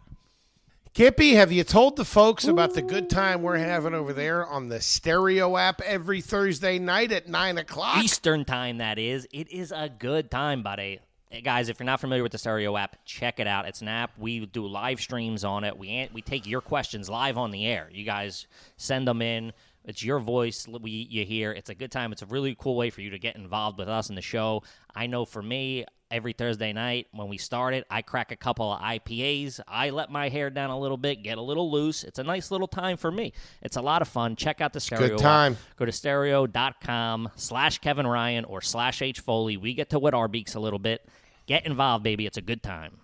[0.99, 4.67] Kippy, have you told the folks about the good time we're having over there on
[4.67, 8.03] the Stereo app every Thursday night at nine o'clock?
[8.03, 9.25] Eastern time, that is.
[9.31, 10.99] It is a good time, buddy.
[11.29, 13.65] Hey, Guys, if you're not familiar with the Stereo app, check it out.
[13.65, 14.11] It's an app.
[14.17, 15.77] We do live streams on it.
[15.77, 17.87] We we take your questions live on the air.
[17.93, 19.53] You guys send them in.
[19.85, 21.53] It's your voice we, you hear.
[21.53, 22.11] It's a good time.
[22.11, 24.63] It's a really cool way for you to get involved with us in the show.
[24.93, 28.71] I know for me, every Thursday night when we start it, I crack a couple
[28.71, 29.59] of IPAs.
[29.67, 32.03] I let my hair down a little bit, get a little loose.
[32.03, 33.33] It's a nice little time for me.
[33.61, 34.35] It's a lot of fun.
[34.35, 35.21] Check out the Stereo app.
[35.21, 35.57] time.
[35.77, 39.57] Go to stereo.com slash Kevin Ryan or slash H Foley.
[39.57, 41.07] We get to wet our beaks a little bit.
[41.47, 42.25] Get involved, baby.
[42.25, 42.97] It's a good time.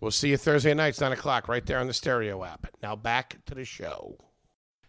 [0.00, 2.68] We'll see you Thursday nights, nine o'clock, right there on the Stereo app.
[2.82, 4.16] Now back to the show.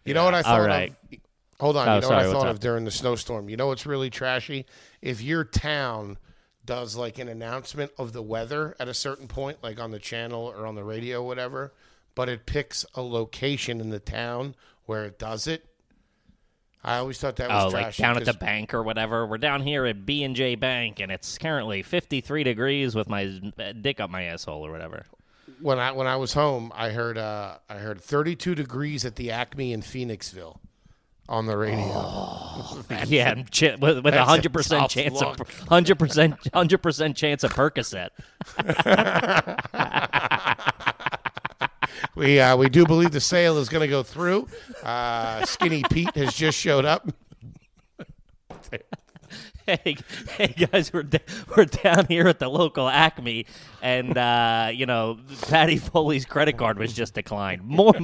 [0.04, 0.92] You know what I thought All right.
[1.12, 1.18] of?
[1.60, 1.88] Hold on.
[1.88, 2.54] Oh, you know sorry, what I thought up?
[2.54, 3.48] of during the snowstorm?
[3.48, 4.66] You know what's really trashy?
[5.02, 6.18] If your town
[6.64, 10.42] does like an announcement of the weather at a certain point, like on the channel
[10.56, 11.72] or on the radio, whatever,
[12.14, 14.54] but it picks a location in the town
[14.86, 15.64] where it does it.
[16.82, 19.26] I always thought that was Oh, like down at the bank or whatever.
[19.26, 23.26] We're down here at B and J Bank, and it's currently 53 degrees with my
[23.80, 25.04] dick up my asshole or whatever.
[25.60, 29.30] when I when I was home, I heard uh, I heard 32 degrees at the
[29.30, 30.56] Acme in Phoenixville
[31.30, 31.78] on the radio.
[31.82, 32.82] Oh.
[33.06, 35.40] yeah, and ch- with, with a that's a hundred percent chance look.
[35.40, 38.10] of hundred percent hundred percent chance of Percocet.
[42.16, 44.48] We uh, we do believe the sale is going to go through.
[44.82, 47.08] Uh, Skinny Pete has just showed up.
[49.66, 49.96] Hey,
[50.36, 51.20] hey guys, we're da-
[51.56, 53.46] we're down here at the local Acme,
[53.80, 57.62] and uh, you know Patty Foley's credit card was just declined.
[57.62, 57.94] More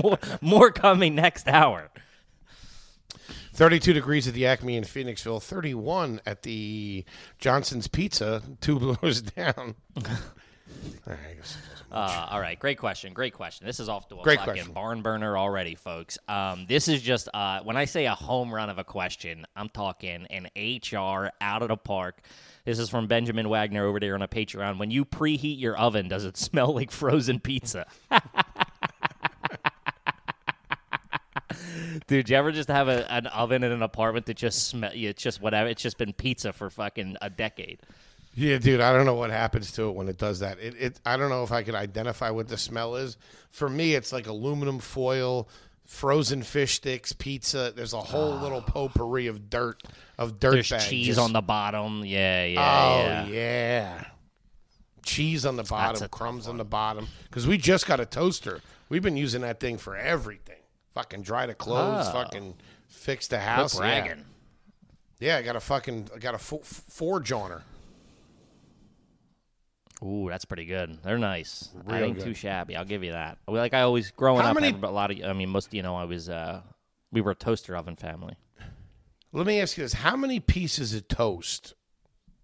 [0.00, 1.90] more more coming next hour.
[3.54, 7.04] 32 degrees at the Acme in Phoenixville, 31 at the
[7.38, 9.74] Johnson's Pizza, two floors down.
[9.96, 10.02] All
[11.06, 11.56] right,
[11.92, 13.12] Uh, all right, great question.
[13.12, 13.66] Great question.
[13.66, 14.72] This is off to a Great fucking question.
[14.72, 16.18] barn burner already, folks.
[16.26, 19.68] Um, this is just uh, when I say a home run of a question, I'm
[19.68, 22.20] talking an HR out of the park.
[22.64, 24.78] This is from Benjamin Wagner over there on a Patreon.
[24.78, 27.86] When you preheat your oven, does it smell like frozen pizza?
[32.06, 34.90] Dude, you ever just have a, an oven in an apartment that just smell?
[34.94, 35.68] It's just whatever.
[35.68, 37.80] It's just been pizza for fucking a decade.
[38.36, 40.58] Yeah, dude, I don't know what happens to it when it does that.
[40.58, 43.16] It, it I don't know if I can identify what the smell is.
[43.50, 45.48] For me, it's like aluminum foil,
[45.86, 47.72] frozen fish sticks, pizza.
[47.74, 48.42] There's a whole ah.
[48.42, 49.82] little potpourri of dirt
[50.18, 50.88] of dirt There's bags.
[50.88, 52.04] cheese Just- on the bottom.
[52.04, 53.26] Yeah, yeah, Oh yeah.
[53.26, 54.04] yeah.
[55.04, 57.06] Cheese on the bottom, crumbs on the bottom.
[57.24, 58.60] Because we just got a toaster.
[58.88, 60.63] We've been using that thing for everything.
[60.94, 62.06] Fucking dry the clothes.
[62.08, 62.12] Oh.
[62.12, 62.54] Fucking
[62.88, 63.74] fix the Quit house.
[63.74, 63.80] Yeah.
[63.80, 64.24] bragging.
[65.20, 67.62] yeah, I got a fucking I got a forge on her.
[70.02, 70.98] Ooh, that's pretty good.
[71.02, 71.70] They're nice.
[71.88, 72.76] I Real ain't too shabby.
[72.76, 73.38] I'll give you that.
[73.48, 75.96] Like I always growing How up, many- a lot of I mean, most you know,
[75.96, 76.60] I was uh,
[77.12, 78.36] we were a toaster oven family.
[79.32, 81.74] Let me ask you this: How many pieces of toast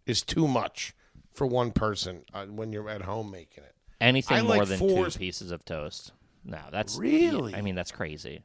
[0.07, 0.95] is too much
[1.33, 3.75] for one person uh, when you're at home making it?
[4.01, 6.13] Anything I more like than four- two pieces of toast.
[6.45, 7.53] No, that's Really?
[7.53, 8.43] yeah, I mean, that's crazy.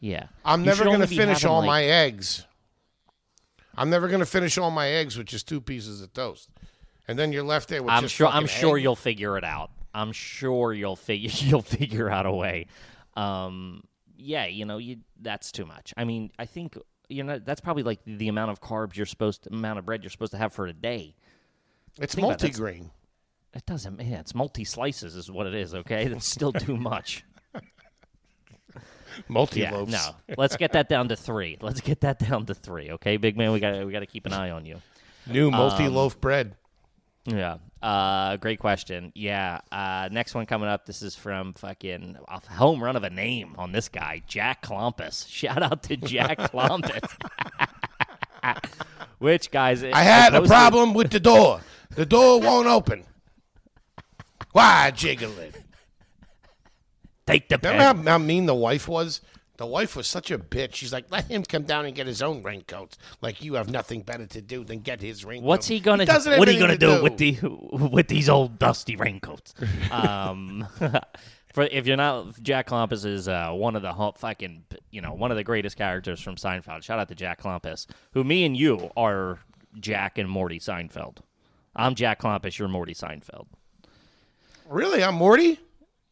[0.00, 2.46] Yeah, I'm You never going to finish all like- my eggs.
[3.76, 6.48] I'm never going to finish all my eggs with just two pieces of toast,
[7.06, 8.26] and then you're left there with I'm just sure.
[8.26, 8.82] I'm sure egg.
[8.82, 9.70] you'll figure it out.
[9.94, 12.66] I'm sure you'll figure you'll figure out a way.
[13.16, 13.84] Um,
[14.16, 15.94] yeah, you know, you that's too much.
[15.96, 16.76] I mean, I think
[17.08, 20.02] you know that's probably like the amount of carbs you're supposed to, amount of bread
[20.02, 21.14] you're supposed to have for a day.
[22.00, 22.90] It's multigrain.
[23.54, 24.00] It doesn't.
[24.00, 25.74] Yeah, it's multi slices is what it is.
[25.74, 27.24] Okay, that's still too much.
[29.28, 30.10] Multi Yeah, no.
[30.36, 31.58] Let's get that down to three.
[31.60, 32.92] Let's get that down to three.
[32.92, 34.80] Okay, big man, we got we got to keep an eye on you.
[35.26, 36.54] New multi Um, loaf bread.
[37.24, 37.56] Yeah.
[37.82, 39.12] Uh, great question.
[39.14, 39.60] Yeah.
[39.72, 40.86] Uh, next one coming up.
[40.86, 45.28] This is from fucking a home run of a name on this guy, Jack Klompus.
[45.30, 47.02] Shout out to Jack Klompus.
[49.18, 49.82] Which guys?
[49.82, 51.60] I had a problem with the door.
[51.90, 53.04] The door won't open.
[54.52, 55.54] Why jiggle it?
[57.26, 59.20] Take the Remember how, how mean the wife was?
[59.58, 60.76] The wife was such a bitch.
[60.76, 62.96] She's like, let him come down and get his own raincoats.
[63.20, 65.46] Like you have nothing better to do than get his raincoat.
[65.46, 66.06] What's he gonna?
[66.06, 67.38] doesn't what are you gonna to do, with the
[67.90, 69.54] with these old dusty raincoats?
[69.90, 70.66] um,
[71.52, 75.12] for if you're not Jack Klompus is uh, one of the hu- fucking you know
[75.12, 76.84] one of the greatest characters from Seinfeld.
[76.84, 79.40] Shout out to Jack Klompus, who me and you are
[79.80, 81.18] Jack and Morty Seinfeld.
[81.74, 82.58] I'm Jack Klompus.
[82.58, 83.46] You're Morty Seinfeld.
[84.68, 85.02] Really?
[85.02, 85.58] I'm Morty?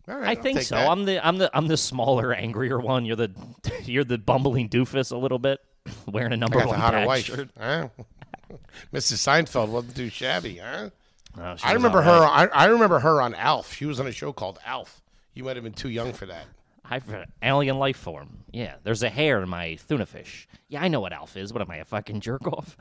[0.08, 0.76] All right, I I'll think so.
[0.76, 0.88] that.
[0.88, 3.04] I'm the I'm the I'm the smaller, angrier one.
[3.04, 3.32] You're the
[3.84, 5.60] you're the bumbling doofus a little bit,
[6.06, 7.24] wearing a number I got the hotter wife.
[7.24, 7.50] shirt.
[7.58, 7.88] Huh?
[8.92, 9.18] Mrs.
[9.18, 10.90] Seinfeld wasn't too shabby, huh?
[11.38, 12.20] Oh, I remember her.
[12.20, 12.48] right.
[12.52, 13.74] I, I remember her on Alf.
[13.74, 15.02] She was on a show called Alf.
[15.34, 16.46] You might have been too young for that.
[16.88, 18.44] I've an alien life form.
[18.52, 20.48] Yeah, there's a hair in my tuna fish.
[20.68, 21.52] Yeah, I know what Alf is.
[21.52, 22.76] What am I, a fucking jerk off?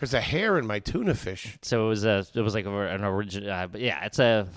[0.00, 1.58] There's a hair in my tuna fish.
[1.62, 3.50] So it was a, it was like an original.
[3.50, 4.48] Uh, but yeah, it's a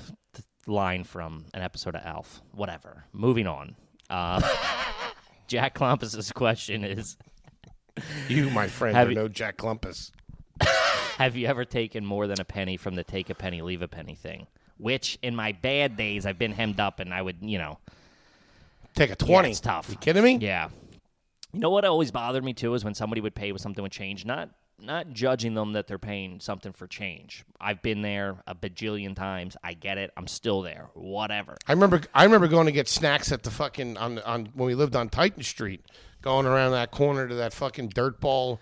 [0.68, 2.42] line from an episode of Alf.
[2.54, 3.06] Whatever.
[3.14, 3.76] Moving on.
[4.10, 4.42] Uh,
[5.48, 7.18] Jack Klompus's question is:
[8.28, 10.12] You, my friend, Have are you- no Jack Klompus.
[11.18, 13.88] Have you ever taken more than a penny from the take a penny, leave a
[13.88, 14.46] penny thing?
[14.78, 17.80] Which, in my bad days, I've been hemmed up, and I would, you know,
[18.96, 19.50] Take a twenty.
[19.52, 19.90] it's tough.
[19.90, 20.38] You kidding me?
[20.40, 20.70] Yeah.
[21.54, 23.92] You know what always bothered me too is when somebody would pay with something with
[23.92, 27.44] change, not not judging them that they're paying something for change.
[27.60, 29.58] I've been there a bajillion times.
[29.64, 30.12] I get it.
[30.16, 30.90] I'm still there.
[30.94, 31.58] Whatever.
[31.68, 32.02] I remember.
[32.14, 35.10] I remember going to get snacks at the fucking on on when we lived on
[35.10, 35.84] Titan Street,
[36.22, 38.60] going around that corner to that fucking dirtball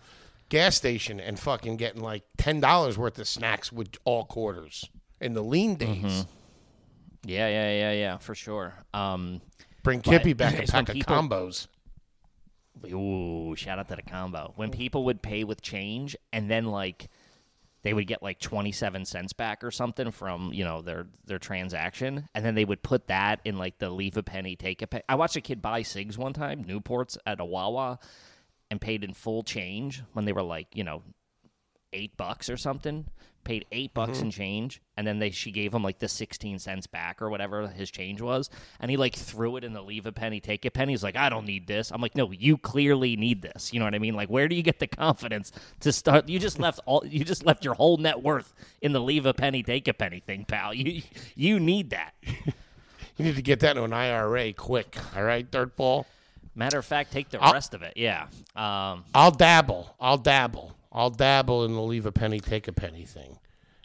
[0.50, 4.86] gas station and fucking getting like ten dollars worth of snacks with all quarters
[5.20, 6.04] in the lean days.
[6.04, 6.30] Mm-hmm.
[7.28, 8.74] Yeah, yeah, yeah, yeah, for sure.
[8.94, 9.42] Um,
[9.84, 11.68] Bring Kippy back a pack of people- combos.
[12.88, 14.54] Ooh, shout out to the combo.
[14.56, 14.78] When mm.
[14.78, 17.10] people would pay with change and then like
[17.84, 22.28] they would get like 27 cents back or something from, you know, their their transaction
[22.34, 25.04] and then they would put that in like the leave a penny, take a penny.
[25.08, 28.00] I watched a kid buy cigs one time, Newports at a Wawa
[28.72, 31.04] and paid in full change when they were like, you know,
[31.94, 33.06] 8 bucks or something.
[33.46, 36.88] Paid 8 bucks in change and then they she gave him like the 16 cents
[36.88, 40.12] back or whatever his change was and he like threw it in the leave a
[40.12, 40.94] penny, take a penny.
[40.94, 43.86] He's like, "I don't need this." I'm like, "No, you clearly need this." You know
[43.86, 44.16] what I mean?
[44.16, 47.46] Like where do you get the confidence to start you just left all you just
[47.46, 50.74] left your whole net worth in the leave a penny, take a penny thing, pal.
[50.74, 51.04] You
[51.36, 52.14] you need that.
[53.18, 54.98] You need to get that into an IRA quick.
[55.16, 56.04] All right, dirtball.
[56.54, 57.94] Matter of fact, take the I'll- rest of it.
[57.96, 58.24] Yeah.
[58.56, 59.96] Um, I'll dabble.
[60.02, 60.75] I'll dabble.
[60.96, 63.38] I'll dabble in the leave a penny, take a penny thing.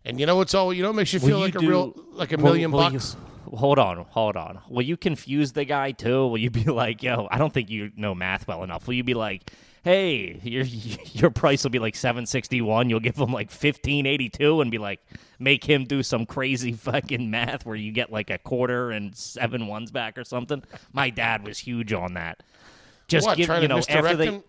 [0.05, 0.73] And you know what's all?
[0.73, 2.45] You know what makes you will feel you like a do- real, like a will-
[2.45, 3.17] million will you- bucks.
[3.53, 4.61] hold on, hold on.
[4.71, 6.29] Will you confuse the guy too?
[6.29, 8.87] Will you be like, yo, I don't think you know math well enough.
[8.87, 9.51] Will you be like,
[9.83, 10.63] hey, your
[11.13, 12.89] your price will be like seven sixty one.
[12.89, 15.01] You'll give him like fifteen eighty two, and be like,
[15.41, 19.67] make him do some crazy fucking math where you get like a quarter and seven
[19.67, 20.63] ones back or something.
[20.93, 22.43] My dad was huge on that.
[23.09, 23.37] Just what?
[23.37, 24.41] give you to know after they.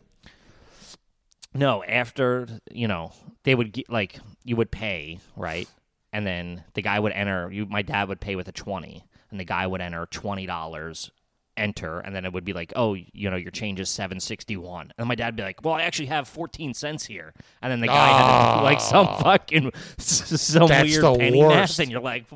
[1.54, 3.12] No, after you know
[3.44, 5.68] they would get like you would pay right,
[6.14, 7.52] and then the guy would enter.
[7.52, 11.12] You, my dad would pay with a twenty, and the guy would enter twenty dollars,
[11.58, 14.56] enter, and then it would be like, oh, you know, your change is seven sixty
[14.56, 17.82] one, and my dad'd be like, well, I actually have fourteen cents here, and then
[17.82, 21.56] the guy had to do like some fucking some That's weird the penny worst.
[21.56, 22.26] math, and you're like.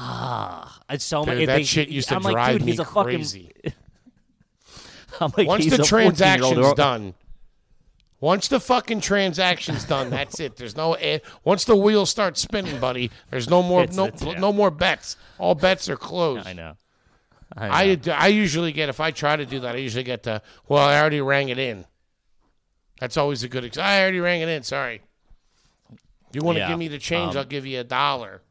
[0.00, 1.40] Ah, it's so many.
[1.40, 3.50] Dude, that they- shit used to I'm like, drive dude, me he's a fucking- crazy.
[5.20, 7.14] I'm like, Once he's the a 14-year-old transaction's done,
[8.20, 10.56] once the fucking transaction's done, that's it.
[10.56, 10.96] There's no
[11.44, 13.10] once the wheels start spinning, buddy.
[13.30, 14.38] There's no more It's- no it's- yeah.
[14.38, 15.16] no more bets.
[15.38, 16.46] All bets are closed.
[16.46, 16.76] I know.
[17.56, 17.74] I know.
[18.10, 20.82] I I usually get if I try to do that, I usually get the well,
[20.82, 21.84] I already rang it in.
[23.00, 23.64] That's always a good.
[23.64, 24.62] Ex- I already rang it in.
[24.64, 25.00] Sorry.
[26.32, 27.32] You want to Yeah, give me the change?
[27.32, 28.42] um, I'll give you a dollar.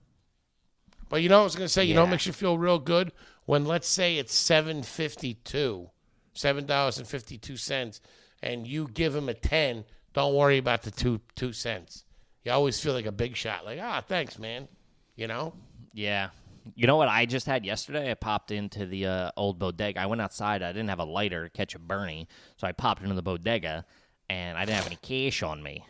[1.10, 1.84] But you know, what I was gonna say.
[1.84, 3.12] You know, what makes you feel real good
[3.46, 5.90] when let's say it's seven fifty two,
[6.34, 8.02] seven dollars and fifty two cents,
[8.48, 9.86] and you give him a ten.
[10.14, 12.04] Don't worry about the two two cents.
[12.44, 13.66] You always feel like a big shot.
[13.66, 14.68] Like ah, thanks, man.
[15.16, 15.54] You know.
[15.94, 16.30] Yeah.
[16.76, 18.12] You know what I just had yesterday?
[18.12, 20.02] I popped into the uh, old bodega.
[20.02, 20.62] I went outside.
[20.62, 23.86] I didn't have a lighter to catch a Bernie, so I popped into the bodega,
[24.30, 25.86] and I didn't have any cash on me.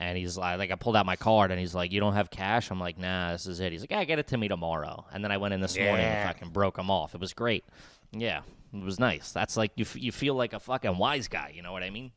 [0.00, 2.30] And he's like, like I pulled out my card, and he's like, "You don't have
[2.30, 5.04] cash?" I'm like, "Nah, this is it." He's like, "Yeah, get it to me tomorrow."
[5.12, 6.26] And then I went in this morning and Yeah.
[6.26, 7.14] fucking broke him off.
[7.14, 7.64] It was great.
[8.10, 8.40] Yeah,
[8.74, 9.32] it was nice.
[9.32, 9.84] That's like you.
[9.84, 11.52] f- You feel like a fucking wise guy.
[11.54, 12.12] You know what I mean?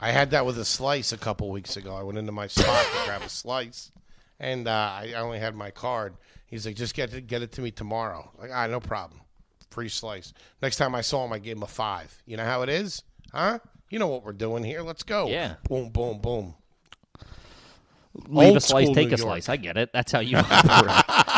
[0.00, 1.94] I had that with a slice a couple weeks ago.
[1.94, 3.92] I went into my spot to grab a slice,
[4.40, 6.16] and uh, I only had my card.
[6.46, 9.20] He's like, "Just get it, get it to me tomorrow." Like, ah, no problem,
[9.70, 10.32] free slice.
[10.62, 12.22] Next time I saw him, I gave him a five.
[12.26, 13.58] You know how it is, huh?
[13.90, 14.82] You know what we're doing here.
[14.82, 15.28] Let's go.
[15.28, 15.54] Yeah.
[15.68, 16.54] Boom, boom, boom.
[18.28, 19.20] Leave Old a slice, take New a York.
[19.20, 19.48] slice.
[19.48, 19.92] I get it.
[19.92, 21.35] That's how you operate.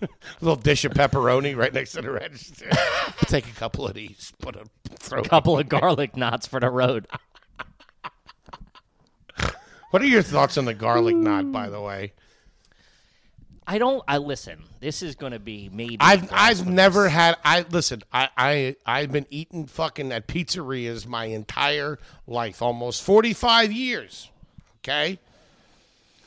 [0.40, 2.68] little dish of pepperoni right next to the register.
[3.26, 4.32] Take a couple of these.
[4.40, 4.64] Put a
[4.98, 5.22] throw.
[5.22, 7.06] couple of garlic knots for the road.
[9.90, 11.50] What are your thoughts on the garlic knot?
[11.52, 12.12] By the way,
[13.66, 14.02] I don't.
[14.06, 14.64] I listen.
[14.80, 15.96] This is going to be maybe.
[16.00, 17.36] I've I've never had.
[17.44, 18.02] I listen.
[18.12, 24.30] I I I've been eating fucking at pizzerias my entire life, almost forty five years.
[24.78, 25.18] Okay.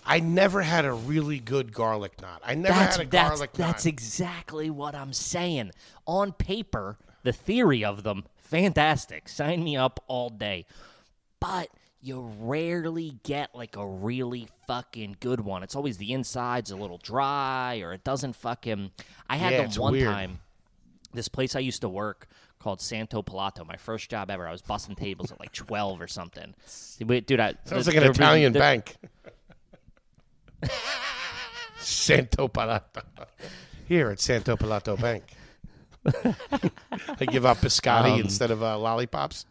[0.05, 2.41] I never had a really good garlic knot.
[2.45, 3.89] I never That's had a that's garlic that's knot.
[3.93, 5.71] exactly what I'm saying.
[6.07, 9.29] On paper, the theory of them, fantastic.
[9.29, 10.65] Sign me up all day.
[11.39, 11.69] But
[12.01, 15.63] you rarely get like a really fucking good one.
[15.63, 18.91] It's always the inside's a little dry or it doesn't fucking.
[19.29, 20.05] I had Yeah, them one weird.
[20.11, 20.39] time.
[21.13, 22.27] This place I used to work
[22.59, 24.47] called Santo Palato, my first job ever.
[24.47, 26.53] I was busting tables at like 12 or something.
[26.99, 28.95] Dude, I, Sounds like an Italian bank.
[31.79, 33.01] Santo Palato.
[33.87, 35.23] Here at Santo Palato Bank.
[36.05, 39.45] I give out biscotti Um, instead of uh, lollipops.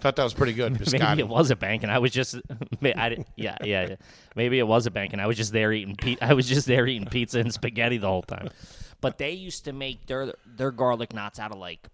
[0.00, 0.72] Thought that was pretty good.
[0.72, 1.18] Maybe Biscotti.
[1.20, 2.34] it was a bank, and I was just,
[2.82, 3.96] I didn't, yeah, yeah, yeah.
[4.34, 6.66] Maybe it was a bank, and I was just there eating, pe- I was just
[6.66, 8.48] there eating pizza and spaghetti the whole time.
[9.00, 11.86] But they used to make their their garlic knots out of like,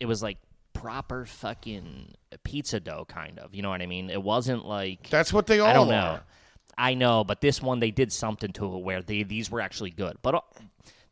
[0.00, 0.36] it was like
[0.84, 3.54] proper fucking pizza dough, kind of.
[3.54, 4.10] You know what I mean?
[4.10, 5.90] It wasn't like That's what they all I don't are.
[6.16, 6.20] know.
[6.76, 9.90] I know, but this one they did something to it where they these were actually
[9.90, 10.18] good.
[10.20, 10.40] But uh,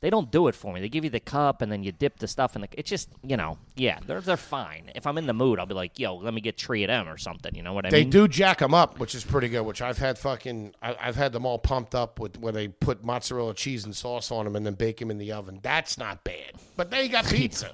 [0.00, 0.80] they don't do it for me.
[0.82, 2.68] They give you the cup and then you dip the stuff in the.
[2.72, 4.90] It's just you know, yeah, they're they're fine.
[4.94, 7.08] If I'm in the mood, I'll be like, yo, let me get three of them
[7.08, 7.54] or something.
[7.54, 8.10] You know what I They mean?
[8.10, 9.62] They do jack them up, which is pretty good.
[9.62, 13.02] Which I've had fucking, I, I've had them all pumped up with where they put
[13.02, 15.60] mozzarella cheese and sauce on them and then bake them in the oven.
[15.62, 16.52] That's not bad.
[16.76, 17.70] But they got pizza.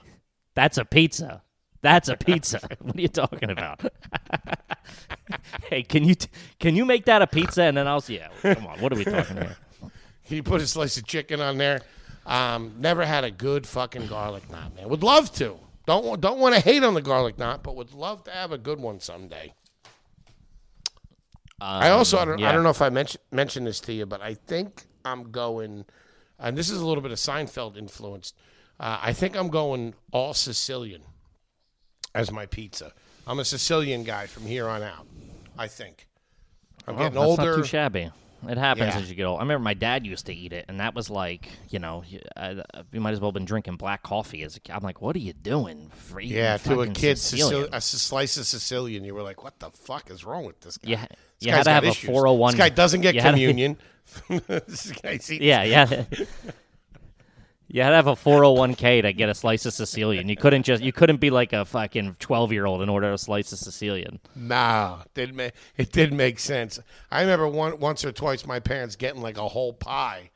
[0.54, 1.42] That's a pizza.
[1.80, 2.60] That's a pizza.
[2.80, 3.80] what are you talking about?
[5.70, 8.16] hey, can you t- can you make that a pizza and then I'll see.
[8.16, 8.54] yeah.
[8.54, 9.56] Come on, what are we talking here?
[10.22, 11.80] He put a slice of chicken on there.
[12.26, 14.88] Um, never had a good fucking garlic knot, man.
[14.90, 15.58] Would love to.
[15.86, 18.52] Don't wa- don't want to hate on the garlic knot, but would love to have
[18.52, 19.54] a good one someday.
[21.60, 24.20] I also I don't, I don't know if I mentioned mentioned this to you, but
[24.20, 25.86] I think I'm going,
[26.38, 28.36] and this is a little bit of Seinfeld influenced.
[28.78, 31.02] Uh, I think I'm going all Sicilian
[32.18, 32.92] as my pizza.
[33.26, 35.06] I'm a Sicilian guy from here on out.
[35.56, 36.08] I think.
[36.86, 37.50] I'm Well, getting older.
[37.50, 38.10] not too shabby.
[38.48, 39.00] It happens Yeah.
[39.00, 39.40] as you get old.
[39.40, 42.20] I remember my dad used to eat it, and that was like, you know, you,
[42.36, 44.72] I, uh, you might as well have been drinking black coffee as a kid.
[44.76, 45.90] I'm like, what are you doing?
[46.20, 47.68] Yeah, to a kid, Sicilian?
[47.68, 50.76] Sicil- a slice of Sicilian, you were like, "What the fuck is wrong with this
[50.78, 51.08] guy?" You, This
[51.40, 52.52] you had to have a 401.
[52.52, 53.76] This oh guy doesn't get to- communion.
[54.28, 56.04] this guy's eating- Yeah, yeah.
[57.70, 60.28] You had to have a 401k to get a slice of Sicilian.
[60.30, 63.18] You couldn't just you couldn't be like a fucking 12 year old in order to
[63.18, 64.20] slice of Sicilian.
[64.34, 66.80] Nah, didn't ma- it didn't make sense.
[67.10, 70.30] I remember one once or twice my parents getting like a whole pie,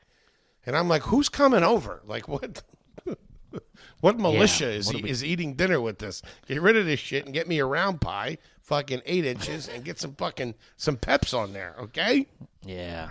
[0.65, 2.01] and I'm like, "Who's coming over?
[2.05, 2.61] Like what?
[4.01, 6.21] what militia is what he, we- is eating dinner with this?
[6.47, 9.83] Get rid of this shit and get me a round pie, fucking eight inches, and
[9.83, 12.27] get some fucking some peps on there, okay?
[12.63, 13.09] Yeah.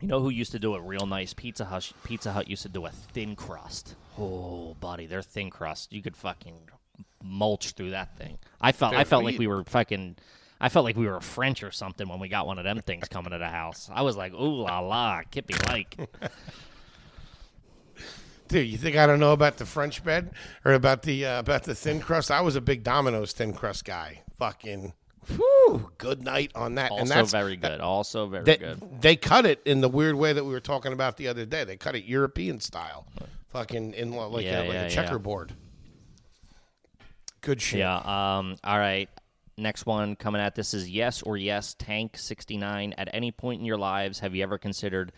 [0.00, 1.32] You know who used to do it real nice?
[1.32, 1.90] Pizza Hut.
[2.04, 3.94] Pizza Hut used to do a thin crust.
[4.18, 5.92] Oh, buddy, their thin crust.
[5.92, 6.54] You could fucking
[7.22, 8.38] mulch through that thing.
[8.60, 8.94] I felt.
[8.94, 10.16] I felt we- like we were fucking.
[10.58, 13.08] I felt like we were French or something when we got one of them things
[13.08, 13.90] coming to the house.
[13.92, 15.96] I was like, ooh la la, Kippy like.
[18.48, 20.30] Dude, you think I don't know about the French bread
[20.64, 22.30] or about the uh, about the thin crust?
[22.30, 24.22] I was a big Domino's thin crust guy.
[24.38, 24.92] Fucking,
[25.28, 26.90] whew, good night on that.
[26.90, 27.80] and Also that's very good.
[27.80, 29.00] Also very They, good.
[29.00, 31.64] they cut it in the weird way that we were talking about the other day.
[31.64, 33.06] They cut it European style,
[33.50, 34.88] fucking in like, Yeah, a, like yeah, a yeah.
[34.88, 35.52] checkerboard.
[37.40, 37.80] Good shit.
[37.80, 37.96] Yeah.
[37.98, 38.56] Um.
[38.64, 39.08] All right.
[39.58, 41.74] Next one coming at this is yes or yes.
[41.78, 42.92] Tank sixty nine.
[42.98, 45.12] At any point in your lives, have you ever considered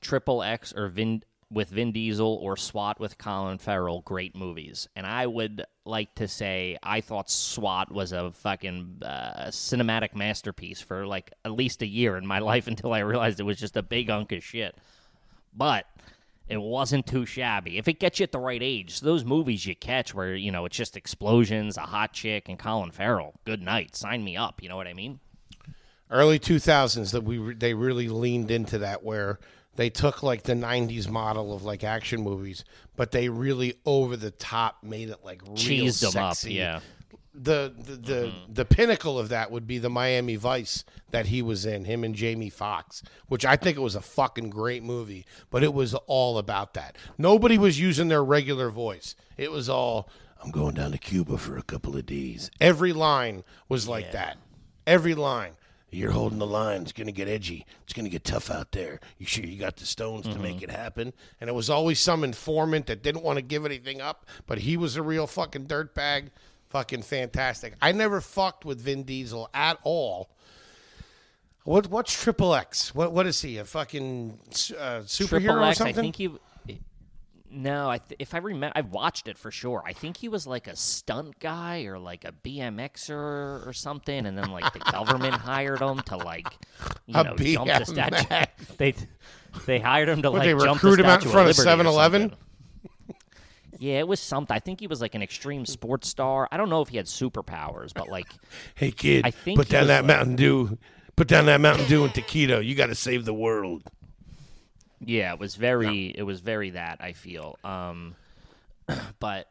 [0.00, 4.02] Triple X or Vin with Vin Diesel or SWAT with Colin Farrell?
[4.02, 4.88] Great movies.
[4.94, 10.80] And I would like to say I thought SWAT was a fucking uh, cinematic masterpiece
[10.80, 13.76] for like at least a year in my life until I realized it was just
[13.76, 14.76] a big hunk of shit.
[15.52, 15.86] But
[16.50, 17.78] it wasn't too shabby.
[17.78, 20.64] If it gets you at the right age, those movies you catch where, you know,
[20.64, 23.94] it's just explosions, a hot chick, and Colin Farrell, good night.
[23.94, 24.60] Sign me up.
[24.60, 25.20] You know what I mean?
[26.10, 29.38] Early two thousands that we re- they really leaned into that where
[29.76, 32.64] they took like the '90s model of like action movies,
[32.96, 36.34] but they really over the top made it like real Cheesed them up.
[36.34, 36.54] sexy.
[36.54, 36.80] Yeah.
[37.32, 38.52] the the the, mm-hmm.
[38.52, 42.14] the pinnacle of that would be the Miami Vice that he was in, him and
[42.14, 46.38] Jamie Foxx which I think it was a fucking great movie, but it was all
[46.38, 46.96] about that.
[47.16, 49.14] Nobody was using their regular voice.
[49.36, 50.08] It was all
[50.42, 52.50] I'm going down to Cuba for a couple of days.
[52.60, 54.38] Every line was like that.
[54.86, 55.52] Every line.
[55.92, 56.82] You're holding the line.
[56.82, 57.66] It's going to get edgy.
[57.82, 59.00] It's going to get tough out there.
[59.18, 61.12] You sure you got the stones to make it happen?
[61.40, 64.76] And it was always some informant that didn't want to give anything up, but he
[64.76, 66.28] was a real fucking dirtbag.
[66.68, 67.74] Fucking fantastic.
[67.82, 70.30] I never fucked with Vin Diesel at all.
[71.64, 72.94] What what's Triple X?
[72.94, 73.58] What what is he?
[73.58, 74.38] A fucking
[74.78, 76.12] uh, superhero Triple or X, I something?
[76.12, 76.30] think he.
[77.52, 79.82] No, I th- if I remember, I've watched it for sure.
[79.84, 84.38] I think he was like a stunt guy or like a BMXer or something, and
[84.38, 86.46] then like the government hired him to like,
[87.06, 88.44] you A know, jump the statue.
[88.78, 88.94] They
[89.66, 91.58] they hired him to What, like they jump the recruit him out in front of
[91.58, 92.34] or 7-Eleven?
[93.78, 94.54] Yeah, it was something.
[94.54, 96.46] I think he was like an extreme sports star.
[96.52, 98.26] I don't know if he had superpowers, but like
[98.76, 100.78] hey kid, I think put down that like- Mountain Dew.
[101.16, 102.64] Put down that Mountain Dew and taquito.
[102.64, 103.82] You got to save the world.
[105.04, 107.58] Yeah, it was very it was very that I feel.
[107.64, 108.14] Um
[109.20, 109.48] but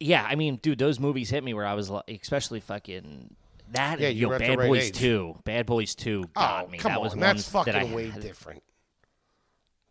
[0.00, 3.34] yeah, I mean, dude, those movies hit me where I was like especially fucking
[3.72, 4.94] that Yeah, and, yo, were at the Bad right Boys age.
[4.96, 5.36] 2.
[5.44, 6.78] Bad Boys 2 got oh me.
[6.78, 8.62] come that was on, one that's that I fucking way different.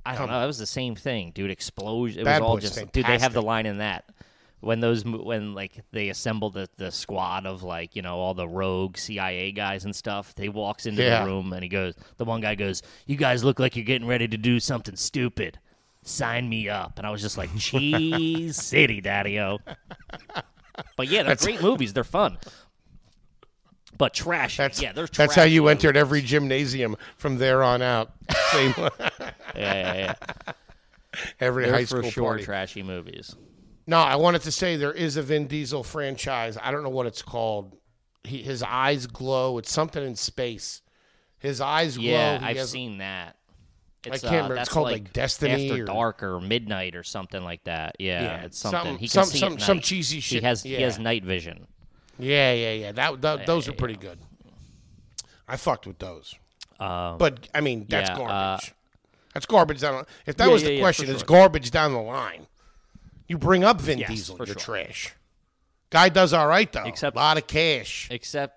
[0.06, 0.40] I don't know.
[0.40, 1.52] That was the same thing, dude.
[1.52, 2.22] Explosion.
[2.22, 3.06] It Bad was all Boys just dude.
[3.06, 4.06] They have the line in that
[4.60, 8.48] when those when like they assemble the the squad of like you know all the
[8.48, 10.34] rogue CIA guys and stuff.
[10.36, 11.24] They walks into Yeah.
[11.24, 11.94] the room and he goes.
[12.18, 15.60] The one guy goes, "You guys look like you're getting ready to do something stupid.
[16.04, 19.60] Sign me up." And I was just like, "Cheese City, Daddy-O."
[20.96, 21.94] But yeah, they're great movies.
[21.94, 22.38] They're fun.
[23.98, 24.58] But trash.
[24.58, 28.12] That's yeah, they're that's how you trashy entered every gymnasium from there on out.
[28.52, 28.74] Same.
[29.56, 30.14] Yeah, yeah,
[30.46, 30.54] yeah.
[31.40, 32.44] every They're high for school sure party.
[32.44, 33.36] trashy movies.
[33.88, 36.58] No, I wanted to say there is a Vin Diesel franchise.
[36.62, 37.76] I don't know what it's called.
[38.24, 39.58] He, his eyes glow.
[39.58, 40.82] It's something in space.
[41.40, 42.06] His eyes glow.
[42.08, 43.36] Yeah, He I've has- seen that.
[44.06, 44.56] I It's, can't remember.
[44.58, 47.96] It's called, like, Destiny After or- Dark or Midnight or something like that.
[48.00, 48.80] Yeah, Yeah, it's something.
[48.82, 50.42] some- he can some- see some- some cheesy shit.
[50.42, 51.68] He has he has night vision.
[52.20, 52.92] Yeah, yeah, yeah.
[52.94, 54.00] That, that those yeah, are pretty yeah.
[54.10, 54.20] good.
[55.48, 56.36] I fucked with those.
[56.80, 58.74] Um, But I mean, that's yeah, garbage.
[59.34, 60.06] that's garbage down.
[60.26, 61.26] If that Yeah, was the yeah, question, it's sure.
[61.28, 62.48] garbage down the line.
[63.28, 64.76] You bring up Vin Yes, Diesel, for you're sure.
[64.76, 65.14] trash.
[65.90, 66.84] Guy does all right though.
[66.86, 68.08] Except- a lot of cash.
[68.12, 68.56] except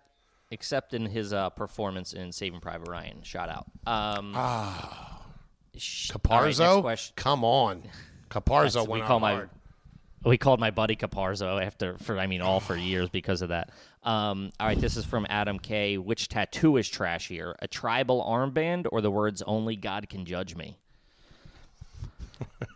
[0.53, 3.23] except in his uh, performance in Saving Private Ryan.
[3.23, 3.67] Shout out.
[3.87, 5.23] Um, ah,
[5.77, 7.13] Caparzo, question.
[7.17, 7.83] come on.
[8.31, 9.51] Caparzo That's- went we call my hard.
[10.23, 13.71] We called my buddy Caparzo after for I mean all for years because of that.
[14.03, 15.97] Um, all right, this is from Adam K.
[15.99, 20.77] Which tattoo is trashier, a tribal armband or the words "Only God can judge me"?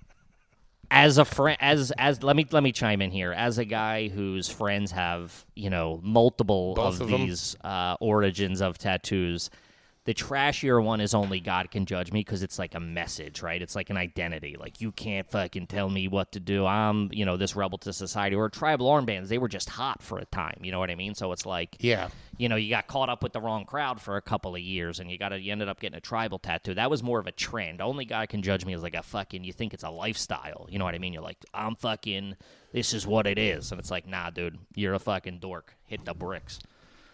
[0.90, 3.32] as a friend, as as let me let me chime in here.
[3.32, 8.60] As a guy whose friends have you know multiple Both of, of these uh, origins
[8.60, 9.50] of tattoos,
[10.06, 13.60] the trashier one is only God can judge me because it's like a message, right?
[13.62, 14.56] It's like an identity.
[14.58, 16.66] Like you can't fucking tell me what to do.
[16.66, 19.28] I'm you know this rebel to society or tribal armbands.
[19.28, 20.58] They were just hot for a time.
[20.62, 21.14] You know what I mean?
[21.14, 22.08] So it's like Yeah.
[22.36, 25.00] you know, you got caught up with the wrong crowd for a couple of years,
[25.00, 26.74] and you got to you ended up getting a tribal tattoo.
[26.74, 27.80] That was more of a trend.
[27.80, 29.42] Only God can judge me is like a fucking.
[29.44, 30.66] You think it's a lifestyle?
[30.70, 31.12] You know what I mean?
[31.14, 32.36] You're like, I'm fucking.
[32.72, 35.76] This is what it is, and it's like, nah, dude, you're a fucking dork.
[35.86, 36.58] Hit the bricks.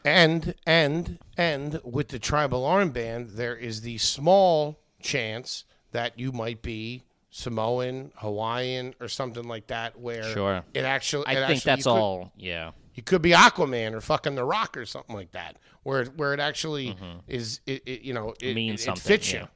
[0.04, 6.62] And and and with the tribal armband, there is the small chance that you might
[6.62, 10.62] be Samoan, Hawaiian, or something like that, where Sure.
[10.74, 11.26] it actually.
[11.26, 12.32] I it think actually- that's you could- all.
[12.36, 12.70] Yeah.
[12.94, 16.34] You could be Aquaman or fucking The Rock or something like that, where it- where
[16.34, 16.96] it actually
[17.28, 17.60] is.
[17.66, 18.54] It, it you know it Mm-hmm.
[18.54, 19.46] Means it, something, It fits yeah.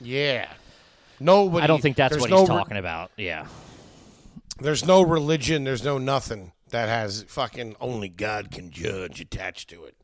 [0.00, 0.06] you.
[0.16, 0.48] Yeah.
[1.20, 1.64] Nobody.
[1.64, 3.10] I don't think that's there's what no he's re- talking about.
[3.16, 3.46] Yeah.
[4.60, 5.64] There's no religion.
[5.64, 9.94] There's no nothing that has fucking only God can judge attached to it.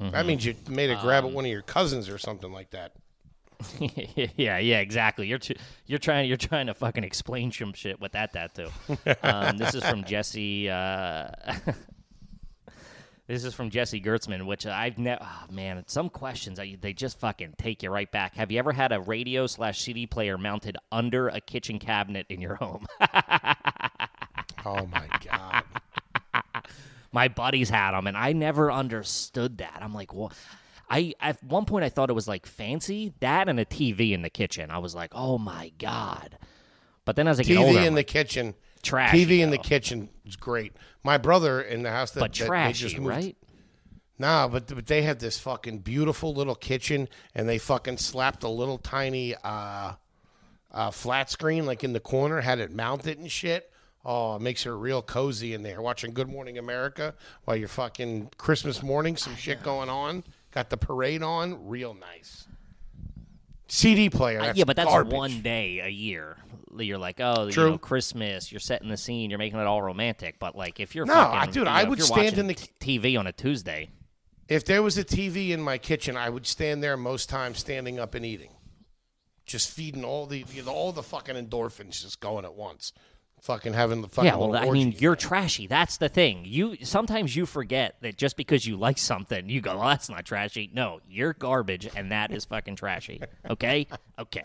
[0.00, 0.10] Mm-hmm.
[0.10, 2.70] That means you made a grab Um, at one of your cousins or something like
[2.70, 2.92] that.
[3.78, 5.28] yeah, yeah, exactly.
[5.28, 5.54] You're too,
[5.86, 8.68] you're trying you're trying to fucking explain some shit with that tattoo.
[9.22, 10.68] Um, this is from Jesse.
[10.68, 11.28] Uh,
[13.28, 15.22] this is from Jesse Gertzman, which I've never.
[15.22, 18.34] Oh, man, some questions I, they just fucking take you right back.
[18.34, 22.40] Have you ever had a radio slash CD player mounted under a kitchen cabinet in
[22.40, 22.86] your home?
[24.64, 25.64] Oh my god.
[27.12, 29.78] my buddies had them, and I never understood that.
[29.80, 30.32] I'm like, well,
[30.88, 34.22] I at one point I thought it was like fancy that and a TV in
[34.22, 34.70] the kitchen.
[34.70, 36.38] I was like, oh my god.
[37.04, 38.54] But then as I get older, TV I'm in the like, kitchen.
[38.82, 40.72] Trashy, TV in the kitchen is great.
[41.02, 43.36] My brother in the house that, but that they trashy, just moved, right?
[44.18, 48.48] Nah, but, but they had this fucking beautiful little kitchen, and they fucking slapped a
[48.48, 49.92] little tiny uh,
[50.70, 53.70] uh, flat screen like in the corner, had it mounted and shit.
[54.04, 55.82] Oh, it makes it real cozy in there.
[55.82, 60.24] Watching Good Morning America while you're fucking Christmas morning, some shit going on.
[60.52, 62.46] Got the parade on, real nice.
[63.68, 65.12] CD player, that's yeah, but that's garbage.
[65.12, 66.36] one day a year.
[66.76, 67.64] You're like, oh, True.
[67.64, 68.50] you know, Christmas.
[68.50, 69.30] You're setting the scene.
[69.30, 70.38] You're making it all romantic.
[70.40, 72.54] But like, if you're No, fucking, I- dude, you know, I would stand in the-
[72.54, 73.90] TV on a Tuesday.
[74.48, 78.00] If there was a TV in my kitchen, I would stand there most times, standing
[78.00, 78.50] up and eating,
[79.46, 82.92] just feeding all the all the fucking endorphins just going at once,
[83.42, 84.26] fucking having the fucking.
[84.26, 85.66] Yeah, well, I mean, you're trashy.
[85.66, 86.42] That's the thing.
[86.44, 90.24] You sometimes you forget that just because you like something, you go, "Well, that's not
[90.24, 93.20] trashy." No, you're garbage, and that is fucking trashy.
[93.48, 93.86] Okay,
[94.18, 94.44] okay.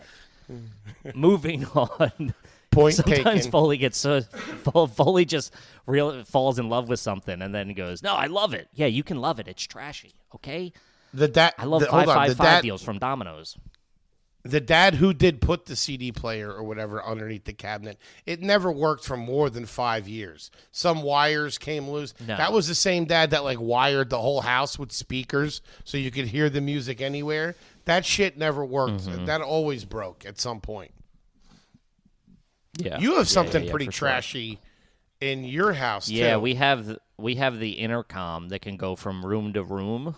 [1.14, 2.34] Moving on.
[2.70, 3.50] Point Sometimes taken.
[3.50, 5.52] Foley gets so Fo- Foley just
[5.86, 9.02] real falls in love with something, and then goes, "No, I love it." Yeah, you
[9.02, 9.48] can love it.
[9.48, 10.14] It's trashy.
[10.34, 10.72] Okay.
[11.14, 11.54] the dad.
[11.56, 13.56] I love the, five on, five five dad, deals from Domino's.
[14.50, 18.70] The dad who did put the CD player or whatever underneath the cabinet, it never
[18.72, 20.50] worked for more than five years.
[20.72, 22.14] Some wires came loose.
[22.26, 22.36] No.
[22.36, 26.10] That was the same dad that like wired the whole house with speakers so you
[26.10, 27.54] could hear the music anywhere.
[27.84, 29.04] That shit never worked.
[29.06, 29.26] Mm-hmm.
[29.26, 30.92] That always broke at some point.
[32.78, 34.08] Yeah, You have something yeah, yeah, pretty for sure.
[34.08, 34.58] trashy
[35.20, 36.40] in your house Yeah, too.
[36.40, 40.14] we have we have the intercom that can go from room to room.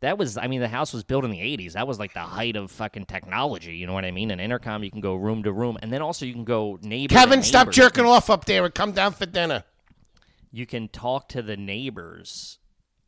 [0.00, 1.72] That was, I mean, the house was built in the '80s.
[1.72, 3.76] That was like the height of fucking technology.
[3.76, 4.30] You know what I mean?
[4.30, 7.08] An intercom, you can go room to room, and then also you can go neighbor.
[7.08, 9.64] to Kevin, stop jerking off up there and come down for dinner.
[10.52, 12.58] You can talk to the neighbors,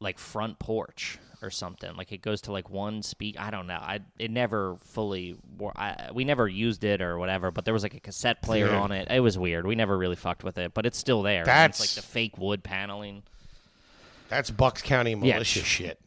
[0.01, 1.95] like front porch or something.
[1.95, 3.39] Like it goes to like one speak.
[3.39, 3.74] I don't know.
[3.80, 5.36] I it never fully.
[5.76, 7.51] I, we never used it or whatever.
[7.51, 8.80] But there was like a cassette player Yeah.
[8.80, 9.09] on it.
[9.11, 9.66] It was weird.
[9.66, 11.45] We never really fucked with it, but it's still there.
[11.45, 13.22] That's- like the fake wood paneling.
[14.30, 15.34] That's Bucks County Yeah.
[15.34, 16.01] militia shit.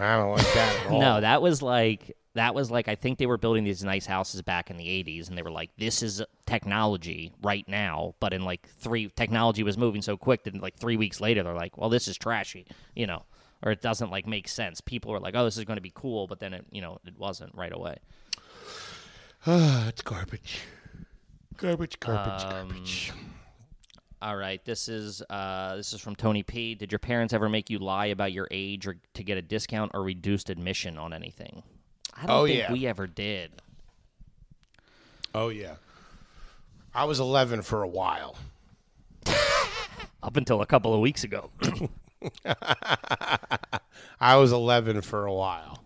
[0.00, 1.00] I don't like that at all.
[1.00, 4.42] No, that was like that was like I think they were building these nice houses
[4.42, 8.44] back in the 80s and they were like this is technology right now, but in
[8.44, 11.88] like 3 technology was moving so quick that like 3 weeks later they're like, well
[11.88, 13.22] this is trashy, you know,
[13.62, 14.80] or it doesn't like make sense.
[14.82, 16.98] People were like, oh this is going to be cool, but then it, you know,
[17.06, 17.96] it wasn't right away.
[19.46, 20.60] it's garbage.
[21.56, 23.12] Garbage, garbage, Um, garbage.
[24.22, 26.74] All right, this is uh, this is from Tony P.
[26.74, 29.90] Did your parents ever make you lie about your age or to get a discount
[29.94, 31.62] or reduced admission on anything?
[32.14, 32.72] I don't Oh, think yeah.
[32.72, 33.50] we ever did.
[35.34, 35.74] Oh yeah.
[36.94, 38.36] I was 11 for a while.
[40.22, 41.50] Up until a couple of weeks ago.
[44.20, 45.82] I was 11 for a while.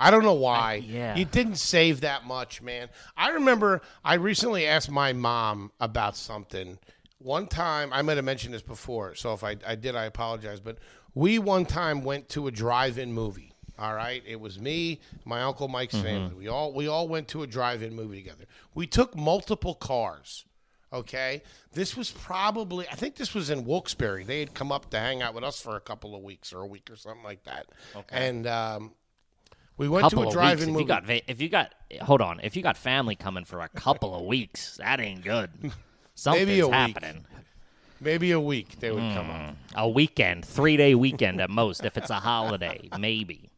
[0.00, 0.74] I don't know why.
[0.86, 1.14] yeah.
[1.16, 2.88] You didn't save that much, man.
[3.16, 6.78] I remember I recently asked my mom about something.
[7.18, 10.60] One time, I might have mentioned this before, so if I, I did, I apologize.
[10.60, 10.78] But
[11.14, 13.52] we one time went to a drive-in movie.
[13.78, 16.04] All right, it was me, my uncle Mike's Mm-hmm.
[16.04, 16.34] family.
[16.34, 18.44] We all we all went to a drive-in movie together.
[18.74, 20.44] We took multiple cars.
[20.92, 21.42] Okay,
[21.72, 24.24] this was probably I think this was in Wilkes-Barre.
[24.24, 26.60] They had come up to hang out with us for a couple of weeks or
[26.60, 27.66] a week or something like that.
[27.94, 28.92] Okay, and um,
[29.76, 30.62] we went couple to a drive-in weeks.
[30.68, 30.82] If movie.
[30.82, 34.14] you got if you got hold on, if you got family coming for a couple
[34.14, 35.50] of weeks, that ain't good.
[36.16, 36.96] Something's Maybe a week.
[38.00, 39.56] Maybe a week they would come on.
[39.74, 43.50] A weekend, three day weekend at most, if it's a holiday, maybe.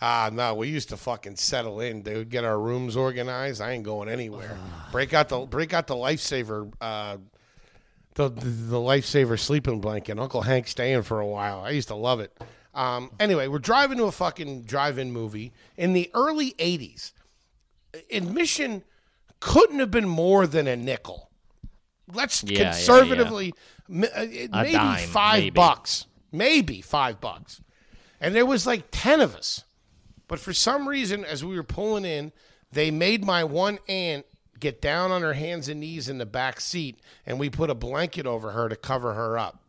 [0.00, 2.02] Ah, no, we used to fucking settle in.
[2.02, 3.60] They would get our rooms organized.
[3.60, 4.58] I ain't going anywhere.
[4.92, 7.18] break out the break out the lifesaver, uh,
[8.14, 10.18] the the lifesaver sleeping blanket.
[10.18, 11.60] Uncle Hank staying for a while.
[11.60, 12.36] I used to love it.
[12.74, 17.12] Um, anyway, we're driving to a fucking drive-in movie in the early '80s.
[18.10, 18.82] Admission
[19.38, 21.30] couldn't have been more than a nickel.
[22.12, 22.70] Let's Yeah, yeah, yeah.
[22.72, 23.54] conservatively,
[23.88, 24.20] m- uh,
[24.52, 25.50] maybe dime, five maybe.
[25.54, 27.60] bucks, maybe five bucks,
[28.20, 29.64] and there was like ten of us.
[30.28, 32.32] But for some reason, as we were pulling in,
[32.72, 34.26] they made my one aunt
[34.60, 37.74] get down on her hands and knees in the back seat, and we put a
[37.74, 39.60] blanket over her to cover her up.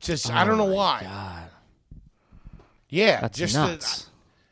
[0.00, 1.00] Just I don't know why.
[1.02, 1.50] Oh God,
[2.88, 4.02] Yeah, that's just nuts.
[4.04, 4.07] The,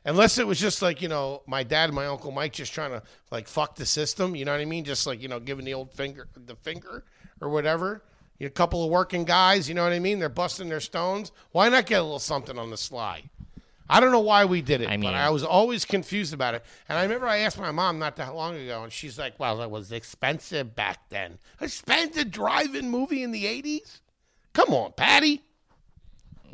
[0.07, 2.93] unless it was just like you know my dad and my uncle Mike just trying
[2.93, 4.35] to like fuck the system.
[4.35, 4.85] You know what I mean?
[4.85, 7.05] Just like you know giving the old finger, the finger
[7.41, 8.03] or whatever.
[8.39, 9.69] You a couple of working guys.
[9.69, 10.19] You know what I mean?
[10.19, 11.33] They're busting their stones.
[11.53, 13.25] Why not get a little something on the sly?
[13.89, 16.55] I don't know why we did it, I mean- but I was always confused about
[16.55, 16.65] it.
[16.89, 19.63] And I remember I asked my mom not that long ago, and she's like, "Well,
[19.63, 21.39] it was expensive back then.
[21.61, 24.01] Expensive drive-in movie in the '80s?
[24.53, 25.43] Come on, Patty."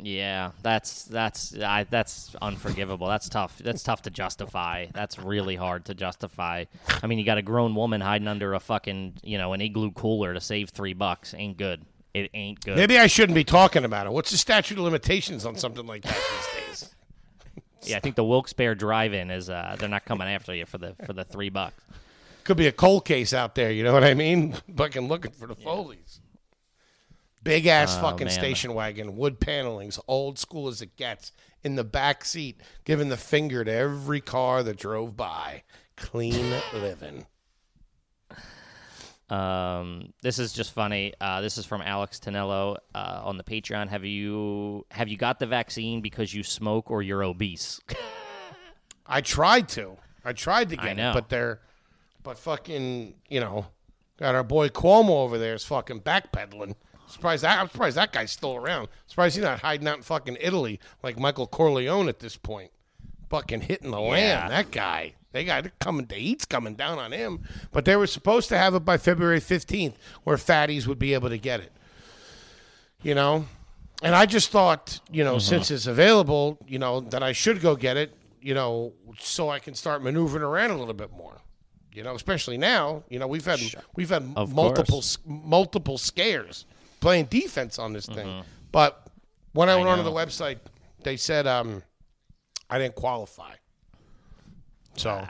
[0.01, 3.07] Yeah, that's that's I, that's unforgivable.
[3.07, 3.57] That's tough.
[3.59, 4.87] That's tough to justify.
[4.93, 6.65] That's really hard to justify.
[7.01, 9.91] I mean, you got a grown woman hiding under a fucking you know an igloo
[9.91, 11.33] cooler to save three bucks.
[11.33, 11.85] Ain't good.
[12.13, 12.75] It ain't good.
[12.75, 14.13] Maybe I shouldn't be talking about it.
[14.13, 16.89] What's the statute of limitations on something like that these days?
[17.85, 20.95] Yeah, I think the Wilkes-Barre Drive-In is uh, they're not coming after you for the
[21.05, 21.83] for the three bucks.
[22.45, 23.71] Could be a cold case out there.
[23.71, 24.55] You know what I mean?
[24.77, 26.19] Fucking looking for the Foleys.
[27.43, 28.33] Big ass Oh, fucking man.
[28.33, 31.31] station wagon, wood panelings, old school as it gets,
[31.63, 35.63] in the back seat, giving the finger to every car that drove by.
[35.97, 37.25] Clean living.
[39.29, 41.13] Um, this is just funny.
[41.19, 43.89] Uh, this is from Alex Tonello uh, on the Patreon.
[43.89, 47.79] Have you have you got the vaccine because you smoke or you're obese?
[49.07, 49.97] I tried to.
[50.25, 51.59] I tried to get it, but they're,
[52.21, 53.65] but fucking, you know,
[54.17, 56.75] got our boy Cuomo over there is fucking backpedaling.
[57.13, 58.87] Surprised that I'm surprised that guy's still around.
[59.05, 62.71] Surprised he's not hiding out in fucking Italy like Michael Corleone at this point.
[63.29, 64.09] Fucking hitting the Yeah.
[64.11, 64.51] land.
[64.51, 65.13] That guy.
[65.31, 66.07] They got it coming.
[66.07, 67.43] The heat's coming down on him.
[67.71, 69.93] But they were supposed to have it by February 15th,
[70.23, 71.71] where fatties would be able to get it.
[73.03, 73.45] You know,
[74.01, 75.39] and I just thought, you know, mm-hmm.
[75.49, 78.15] since it's available, you know, that I should go get it.
[78.41, 81.41] You know, so I can start maneuvering around a little bit more.
[81.93, 83.03] You know, especially now.
[83.07, 83.59] You know, we've had
[83.95, 85.19] we've had Of multiple course.
[85.25, 86.65] multiple scares
[87.03, 88.43] playing defense on this thing.
[88.71, 89.07] But
[89.51, 90.57] when I, went onto the website,
[91.03, 91.83] they said um,
[92.69, 93.53] I didn't qualify.
[94.95, 95.27] So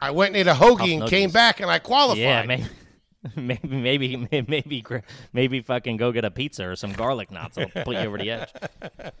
[0.00, 2.18] I went and ate a hoagie and came back and I qualified.
[2.18, 2.42] yeah,
[3.36, 5.02] maybe, maybe, maybe, maybe,
[5.32, 7.58] maybe, fucking go get a pizza or some garlic knots.
[7.58, 8.48] I'll put you over the edge.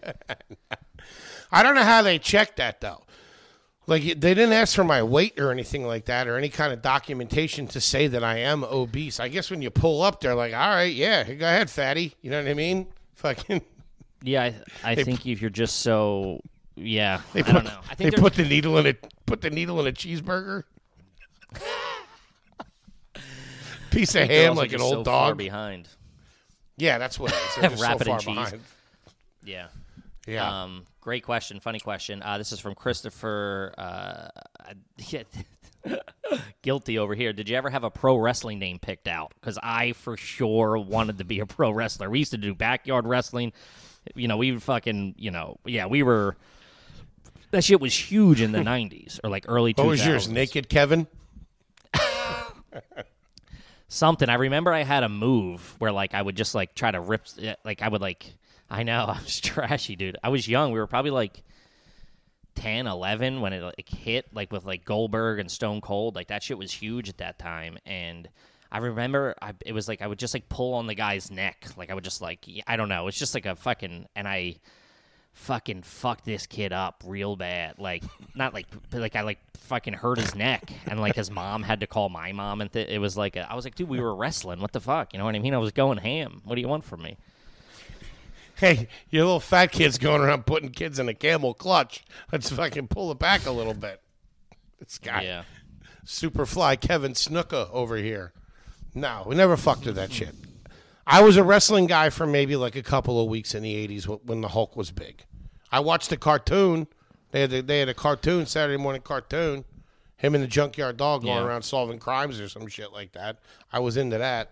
[1.52, 3.02] I don't know how they checked that though.
[3.90, 6.80] Like they didn't ask for my weight or anything like that, or any kind of
[6.80, 9.18] documentation to say that I am obese.
[9.18, 12.30] I guess when you pull up, they're like, "All right, yeah, go ahead, fatty." You
[12.30, 12.86] know what I mean?
[13.16, 13.62] Fucking.
[14.22, 14.52] Yeah,
[14.84, 16.40] I, I think if you're just so,
[16.76, 17.80] yeah, They I put, don't know.
[17.90, 19.04] I think they're- put the needle in it.
[19.26, 20.62] Put the needle in a cheeseburger.
[23.90, 25.36] Piece of ham like an old so dog.
[25.36, 25.88] behind.
[26.76, 27.74] Yeah, that's what it is.
[27.80, 28.26] So Rapid far cheese.
[28.26, 28.60] behind.
[29.44, 29.66] Yeah.
[30.28, 30.62] Yeah.
[30.62, 31.60] Um, great question.
[31.60, 32.22] Funny question.
[32.22, 33.74] Uh, this is from Christopher.
[33.76, 34.28] Uh,
[36.62, 37.32] guilty over here.
[37.32, 39.32] Did you ever have a pro wrestling name picked out?
[39.40, 42.10] Because I for sure wanted to be a pro wrestler.
[42.10, 43.52] We used to do backyard wrestling.
[44.14, 46.36] You know, we fucking, you know, yeah, we were.
[47.50, 49.78] That shit was huge in the '90s or like early 2000s.
[49.78, 50.28] what was yours?
[50.28, 51.06] Naked Kevin.
[53.88, 54.28] something.
[54.28, 57.26] I remember I had a move where like I would just like try to rip
[57.64, 58.32] like I would like
[58.70, 60.16] I know I was trashy, dude.
[60.22, 60.72] I was young.
[60.72, 61.42] We were probably like
[62.54, 66.14] 10, 11 when it like hit like with like Goldberg and Stone Cold.
[66.14, 68.28] Like that shit was huge at that time and
[68.72, 71.66] I remember I, it was like I would just like pull on the guy's neck.
[71.76, 73.08] Like I would just like I don't know.
[73.08, 74.56] It's just like a fucking and I
[75.32, 77.78] fucking fucked this kid up real bad.
[77.78, 78.04] Like
[78.34, 81.86] not like like I like fucking hurt his neck and like his mom had to
[81.86, 84.14] call my mom and th- it was like a, I was like, dude, we were
[84.14, 84.60] wrestling.
[84.60, 85.12] What the fuck?
[85.12, 85.54] You know what I mean?
[85.54, 86.42] I was going ham.
[86.44, 87.16] What do you want from me?
[88.60, 92.04] Hey, you little fat kids going around putting kids in a camel clutch.
[92.30, 94.02] Let's fucking pull it back a little bit.
[94.78, 95.42] This guy, Yeah.
[96.04, 98.32] Superfly Kevin Snuka over here.
[98.94, 100.34] No, we never fucked with that shit.
[101.06, 104.04] I was a wrestling guy for maybe like a couple of weeks in the '80s
[104.24, 105.24] when the Hulk was big.
[105.72, 106.86] I watched a cartoon.
[107.30, 109.64] They had a, they had a cartoon Saturday morning cartoon.
[110.16, 111.44] Him and the Junkyard Dog going Yeah.
[111.44, 113.38] around solving crimes or some shit like that.
[113.72, 114.50] I was into that.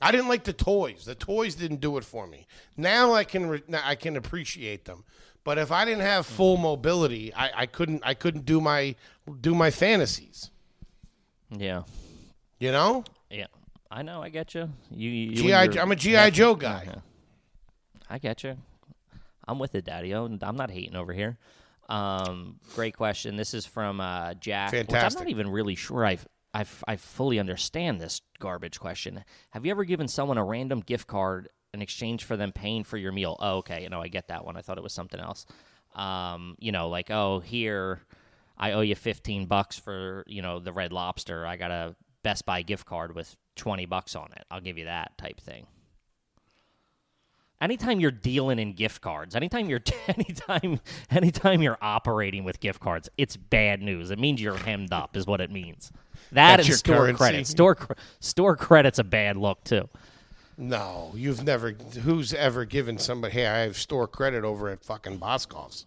[0.00, 1.04] I didn't like the toys.
[1.04, 2.46] The toys didn't do it for me.
[2.76, 5.04] Now I can re- now I can appreciate them.
[5.44, 8.94] But if I didn't have full mobility, I, I couldn't I couldn't do my
[9.40, 10.50] do my fantasies.
[11.50, 11.82] Yeah.
[12.58, 13.46] You know, Yeah.
[13.90, 14.22] I know.
[14.22, 14.68] I get you.
[14.90, 15.10] You.
[15.10, 15.78] you GI.
[15.78, 16.84] I'm a GI Joe guy.
[16.86, 17.00] Yeah.
[18.10, 18.56] I get you.
[19.46, 20.12] I'm with it, Daddy.
[20.12, 21.38] I'm not hating over here.
[21.88, 23.36] Um, great question.
[23.36, 24.72] This is from uh, Jack.
[24.72, 29.24] Which I'm not even really sure I've, I've I fully understand this garbage question.
[29.50, 32.96] Have you ever given someone a random gift card in exchange for them paying for
[32.96, 33.36] your meal?
[33.40, 33.82] Oh, okay.
[33.82, 34.56] You know, I get that one.
[34.56, 35.46] I thought it was something else.
[35.94, 38.00] Um, you know, like oh, here
[38.56, 41.46] I owe you 15 bucks for you know the Red Lobster.
[41.46, 44.44] I got a Best Buy gift card with 20 bucks on it.
[44.50, 45.66] I'll give you that type thing.
[47.60, 50.80] Anytime you're dealing in gift cards, anytime you're anytime
[51.10, 54.10] anytime you're operating with gift cards, it's bad news.
[54.10, 55.92] It means you're hemmed up, is what it means.
[56.32, 57.16] That That's and store currency.
[57.16, 57.46] credit.
[57.46, 57.76] Store
[58.20, 59.88] store credit's a bad look too.
[60.56, 61.72] No, you've never.
[62.02, 63.34] Who's ever given somebody?
[63.34, 65.86] Hey, I have store credit over at fucking Boscov's.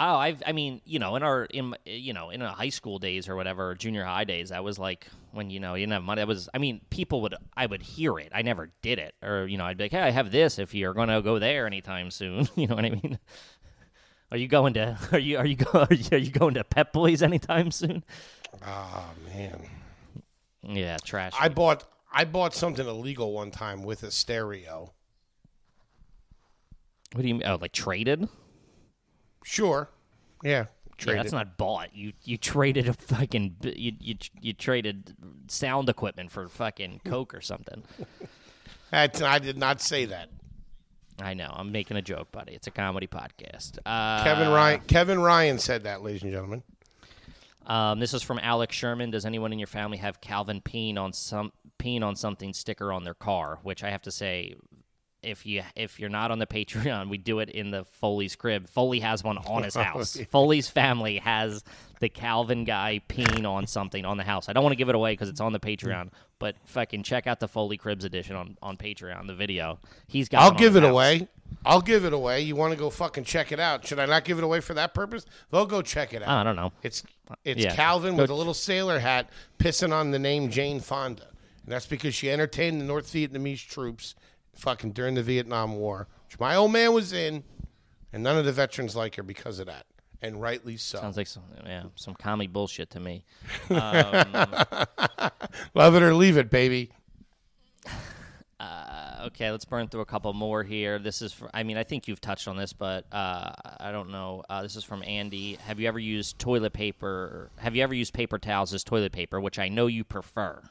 [0.00, 3.00] Oh, I've, I mean, you know, in our, in, you know, in our high school
[3.00, 6.04] days or whatever, junior high days, I was like, when, you know, you didn't have
[6.04, 8.30] money, I was, I mean, people would, I would hear it.
[8.32, 9.16] I never did it.
[9.24, 11.40] Or, you know, I'd be like, hey, I have this if you're going to go
[11.40, 12.48] there anytime soon.
[12.54, 13.18] you know what I mean?
[14.30, 16.62] Are you going to, are you, are you, go, are you, are you going to
[16.62, 18.04] Pep Boys anytime soon?
[18.66, 19.60] Oh man,
[20.62, 21.32] Yeah, trash.
[21.38, 24.92] I bought I bought something illegal one time with a stereo.
[27.12, 27.46] what do you mean?
[27.46, 28.28] Oh, like traded?
[29.44, 29.88] Sure,
[30.42, 30.66] yeah,
[31.06, 31.94] Yeah, that's not bought.
[31.94, 35.14] You you traded a fucking you you you traded
[35.48, 37.82] sound equipment for fucking coke or something.
[38.90, 40.30] That's- I did not say that.
[41.20, 41.50] I know.
[41.52, 42.52] I'm making a joke, buddy.
[42.54, 43.78] It's a comedy podcast.
[43.84, 44.80] Uh, Kevin Ryan.
[44.86, 46.62] Kevin Ryan said that, ladies and gentlemen.
[47.68, 49.10] Um, this is from Alex Sherman.
[49.10, 53.04] Does anyone in your family have Calvin Peen on some Peen on something sticker on
[53.04, 53.58] their car?
[53.62, 54.56] Which I have to say,
[55.22, 58.68] if you if you're not on the Patreon, we do it in the Foley's crib.
[58.68, 60.16] Foley has one on his house.
[60.30, 61.64] Foley's family has
[62.00, 64.48] the Calvin guy peeing on something on the house.
[64.48, 67.26] I don't want to give it away because it's on the Patreon, but fucking check
[67.26, 69.26] out the Foley Cribs edition on on Patreon.
[69.26, 70.42] The video he's got.
[70.42, 70.90] I'll give it house.
[70.92, 71.28] away.
[71.64, 72.42] I'll give it away.
[72.42, 73.86] You want to go fucking check it out?
[73.86, 75.24] Should I not give it away for that purpose?
[75.50, 76.28] They'll go check it out.
[76.28, 76.72] I don't know.
[76.82, 77.74] It's uh, it's Yeah.
[77.74, 81.26] Calvin Go- with a little sailor hat pissing on the name Jane Fonda.
[81.64, 84.14] And that's because she entertained the North Vietnamese troops
[84.58, 87.44] fucking during the Vietnam War, which my old man was in,
[88.12, 89.86] and none of the veterans like her because of that.
[90.20, 90.98] And rightly so.
[90.98, 93.24] Sounds like some yeah some commie bullshit to me.
[93.70, 94.26] Love
[95.94, 96.90] it or leave it, baby.
[99.28, 100.98] Okay, let's burn through a couple more here.
[100.98, 104.10] This is, for, I mean, I think you've touched on this, but uh, I don't
[104.10, 104.42] know.
[104.48, 105.58] Uh, this is from Andy.
[105.66, 107.50] Have you ever used toilet paper?
[107.56, 110.62] Have you ever used paper towels as toilet paper, which I know you prefer?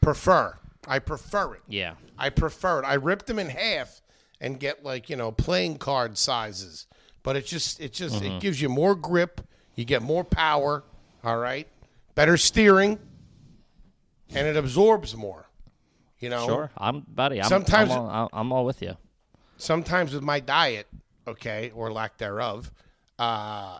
[0.00, 0.58] Prefer.
[0.86, 1.62] I prefer it.
[1.68, 1.94] Yeah.
[2.18, 2.84] I prefer it.
[2.84, 4.00] I rip them in half
[4.40, 6.86] and get like you know playing card sizes,
[7.22, 8.32] but it just it just Mm-hmm.
[8.34, 9.40] it gives you more grip.
[9.74, 10.84] You get more power.
[11.24, 11.68] All right,
[12.16, 12.98] better steering,
[14.34, 15.46] and it absorbs more.
[16.18, 16.70] You know, Sure.
[16.76, 17.40] I'm, buddy.
[17.40, 18.96] I'm, Sometimes- I'm all, I'm all with you.
[19.56, 20.86] sometimes with my diet,
[21.26, 22.70] okay, or lack thereof,
[23.18, 23.78] uh,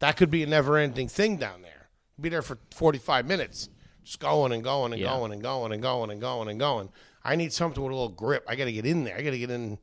[0.00, 1.88] that could be a never-ending thing down there.
[2.20, 3.68] Be there for forty-five minutes,
[4.04, 5.08] just going and going and Yeah.
[5.08, 6.88] going and going and going and going and going.
[7.24, 8.44] I need something with a little grip.
[8.48, 9.16] I got to get in there.
[9.16, 9.78] I got to get in.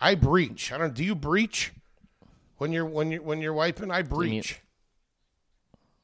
[0.00, 0.72] I breach.
[0.72, 0.92] I don't.
[0.94, 1.72] Do you breach
[2.58, 3.90] when you're when you're when you're wiping?
[3.90, 4.60] I breach.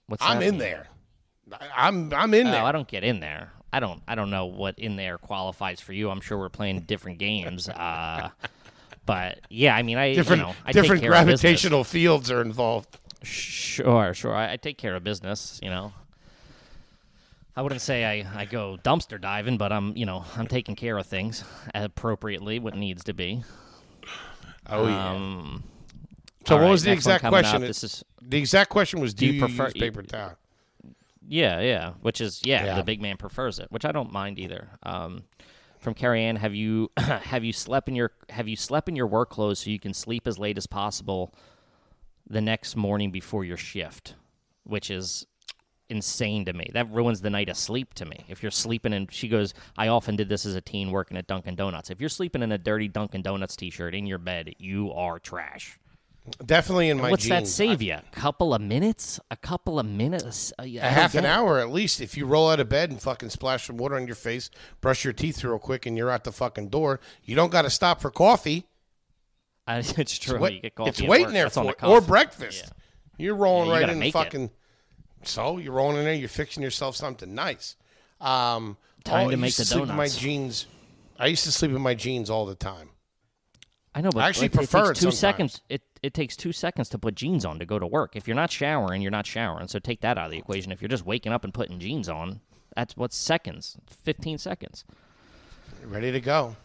[0.07, 0.59] What's I'm in mean?
[0.59, 0.87] there.
[1.53, 2.63] I- I'm I'm in Oh, there.
[2.63, 3.53] I don't get in there.
[3.73, 4.03] I don't.
[4.09, 6.11] I don't know what in there qualifies for you.
[6.11, 7.69] I'm sure we're playing different games.
[7.69, 8.31] Uh,
[9.07, 12.97] but yeah, I mean, I different you know, I take different gravitational fields are involved.
[13.23, 14.35] Sure, sure.
[14.35, 15.93] I, I take care of business, you know.
[17.61, 20.97] I wouldn't say I, I go dumpster diving, but I'm, you know, I'm taking care
[20.97, 21.45] of things
[21.75, 23.45] appropriately, what needs to be.
[24.67, 25.11] Oh yeah.
[25.11, 25.65] Um,
[26.47, 27.57] so what right, was the exact question?
[27.57, 27.69] up.
[27.69, 30.39] This is the exact question was: Do, you you, prefer- use paper towel?
[31.29, 31.93] yeah, yeah.
[32.01, 32.77] Which is yeah, Yeah.
[32.77, 34.71] the big man prefers it, which I don't mind either.
[34.83, 35.25] Um,
[35.81, 39.07] from Carrie Ann, have you have you slept in your have you slept in your
[39.07, 41.35] work clothes so you can sleep as late as possible
[42.27, 44.15] the next morning before your shift,
[44.65, 45.27] which is
[45.91, 46.71] insane to me.
[46.73, 48.25] That ruins the night of sleep to me.
[48.29, 51.27] If you're sleeping in, she goes, I often did this as a teen working at
[51.27, 51.91] Dunkin' Donuts.
[51.91, 55.79] If you're sleeping in a dirty Dunkin' Donuts t-shirt in your bed, you are trash.
[56.45, 57.95] Definitely in my What's that save you?
[57.95, 59.19] A couple of minutes?
[59.31, 60.53] A couple of minutes?
[60.59, 62.01] Uh, yeah, A I half an hour at least.
[62.01, 65.03] If you roll out of bed and fucking splash some water on your face, brush
[65.03, 68.01] your teeth real quick, and you're out the fucking door, you don't got to stop
[68.01, 68.67] for coffee.
[69.67, 70.39] I, it's true.
[70.61, 71.33] Get coffee it's waiting work.
[71.33, 72.71] there That's for the or breakfast.
[73.17, 74.51] You're rolling Yeah, you right in make it.
[75.23, 76.15] So you're rolling in there.
[76.15, 77.77] You're fixing yourself something nice.
[78.21, 80.17] Um, Time oh, to I make used the sleep in my donuts.
[80.19, 80.67] jeans.
[81.19, 82.91] I used to sleep in my jeans all the time.
[83.95, 85.19] I know, but I actually it, prefer it it takes two sometimes.
[85.19, 85.61] seconds.
[85.69, 88.15] It it takes two seconds to put jeans on to go to work.
[88.15, 89.69] If you're not showering, you're not showering.
[89.69, 90.71] So take that out of the equation.
[90.73, 92.41] If you're just waking up and putting jeans on,
[92.77, 93.77] that's what seconds.
[93.87, 94.85] Fifteen seconds.
[95.85, 96.57] Ready to go.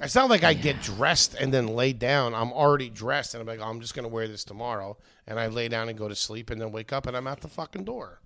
[0.00, 2.34] It's not like I get dressed and then lay down.
[2.34, 5.48] I'm already dressed, and I'm like, oh, I'm just gonna wear this tomorrow, and I
[5.48, 7.84] lay down and go to sleep, and then wake up, and I'm out the fucking
[7.84, 8.20] door.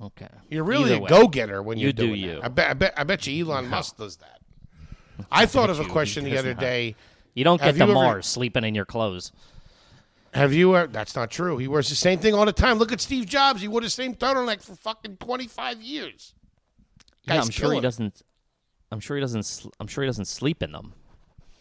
[0.00, 0.28] Okay.
[0.48, 1.08] You're really Either a way.
[1.10, 2.34] go getter when you're You do doing you.
[2.36, 2.44] that.
[2.44, 2.70] I bet.
[2.70, 2.94] I bet.
[2.96, 4.40] I bet you Elon Musk does that.
[5.30, 6.60] I thought of a you he question the does other not.
[6.60, 6.96] day.
[7.34, 9.30] You don't Have get to you ever- Mars sleeping in your clothes.
[10.32, 10.86] Have you?
[10.86, 11.58] that's not true.
[11.58, 12.78] He wears the same thing all the time.
[12.78, 13.60] Look at Steve Jobs.
[13.60, 16.34] He wore the same turtleneck for fucking 25 years.
[17.24, 18.22] Yeah, Guy's I'm sure he doesn't.
[18.90, 19.44] I'm sure he doesn't.
[19.44, 20.94] sl- I'm sure he doesn't sleep in them.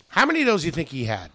[0.09, 1.32] How many of those do you think he had?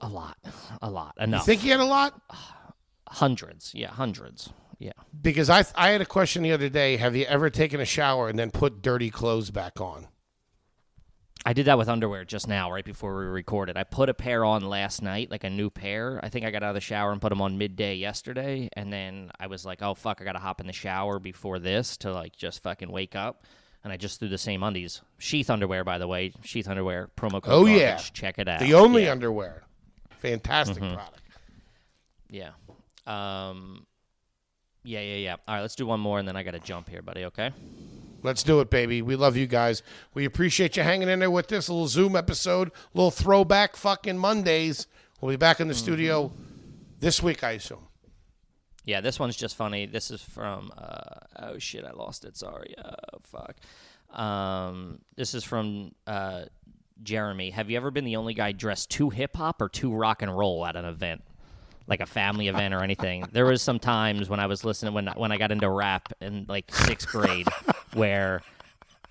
[0.00, 0.38] A lot.
[0.82, 1.14] A lot.
[1.18, 1.42] Enough.
[1.42, 2.20] You think he had a lot?
[3.08, 3.74] hundreds.
[3.74, 4.50] Yeah, hundreds.
[4.78, 4.92] Yeah.
[5.20, 6.96] Because I I had a question the other day.
[6.96, 10.06] Have you ever taken a shower and then put dirty clothes back on?
[11.46, 13.76] I did that with underwear just now, right before we recorded.
[13.76, 16.20] I put a pair on last night, like a new pair.
[16.22, 18.92] I think I got out of the shower and put them on midday yesterday, and
[18.92, 22.12] then I was like, "Oh fuck, I gotta hop in the shower before this to
[22.12, 23.44] like just fucking wake up."
[23.88, 27.40] And I just threw the same undies, sheath underwear, by the way, sheath underwear promo
[27.42, 27.44] code.
[27.46, 27.80] Oh, garbage.
[27.80, 27.96] yeah.
[27.96, 28.60] check it out.
[28.60, 29.12] The only yeah.
[29.12, 29.62] underwear.
[30.18, 30.92] Fantastic Mm-hmm.
[30.94, 31.22] product.
[32.28, 32.50] yeah,
[33.06, 33.86] um,
[34.84, 35.36] yeah, yeah, yeah.
[35.48, 37.24] All right, let's do one more, and then I gotta jump here, buddy.
[37.24, 37.50] Okay.
[38.22, 39.00] Let's do it, baby.
[39.00, 39.82] We love you guys.
[40.12, 44.86] We appreciate you hanging in there with this little Zoom episode, little throwback fucking Mondays.
[45.22, 46.30] We'll be back in the studio
[47.00, 47.87] this week, I assume.
[48.88, 49.84] Yeah, this one's just funny.
[49.84, 52.38] This is from uh, oh shit, I lost it.
[52.38, 52.74] Sorry.
[52.82, 53.54] Oh fuck.
[54.18, 56.44] Um, this is from uh,
[57.02, 57.50] Jeremy.
[57.50, 60.34] Have you ever been the only guy dressed too hip hop or too rock and
[60.34, 61.22] roll at an event,
[61.86, 63.28] like a family event or anything?
[63.30, 66.46] there was some times when I was listening when when I got into rap in
[66.48, 67.46] like sixth grade,
[67.92, 68.40] where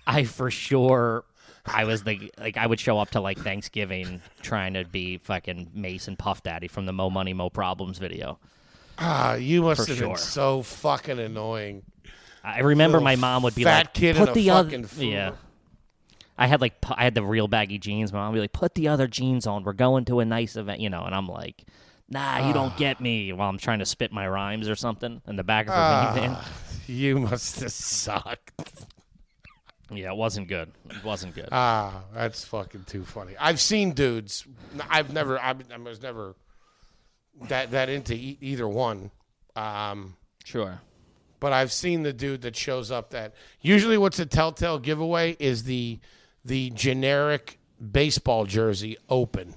[0.08, 1.24] I for sure.
[1.66, 5.70] I was the like I would show up to like Thanksgiving trying to be fucking
[5.72, 8.40] Mason Puff Daddy from the Mo Money Mo Problems video.
[8.98, 11.82] Ah, you must have been so fucking annoying.
[12.42, 14.68] I remember Little my mom would be fat like, kid in "Put a the other,
[14.68, 15.04] fucking food.
[15.04, 15.32] yeah."
[16.36, 18.12] I had like I had the real baggy jeans.
[18.12, 19.64] My mom would be like, "Put the other jeans on.
[19.64, 21.02] We're going to a nice event," you know.
[21.04, 21.64] And I'm like,
[22.08, 25.36] "Nah, you don't get me." While I'm trying to spit my rhymes or something in
[25.36, 26.44] the back of her minivan.
[26.88, 28.52] You must have sucked.
[29.90, 30.70] Yeah, it wasn't good.
[30.90, 31.48] It wasn't good.
[31.52, 33.34] Ah, that's fucking too funny.
[33.38, 34.46] I've seen dudes.
[34.88, 35.38] I've never.
[35.38, 36.34] I, I was never
[37.48, 39.10] that that into e- either one.
[39.56, 40.80] Um, sure.
[41.40, 43.10] but I've seen the dude that shows up.
[43.10, 45.98] That usually, what's a telltale giveaway is the
[46.44, 47.58] the generic
[47.92, 49.54] baseball jersey open.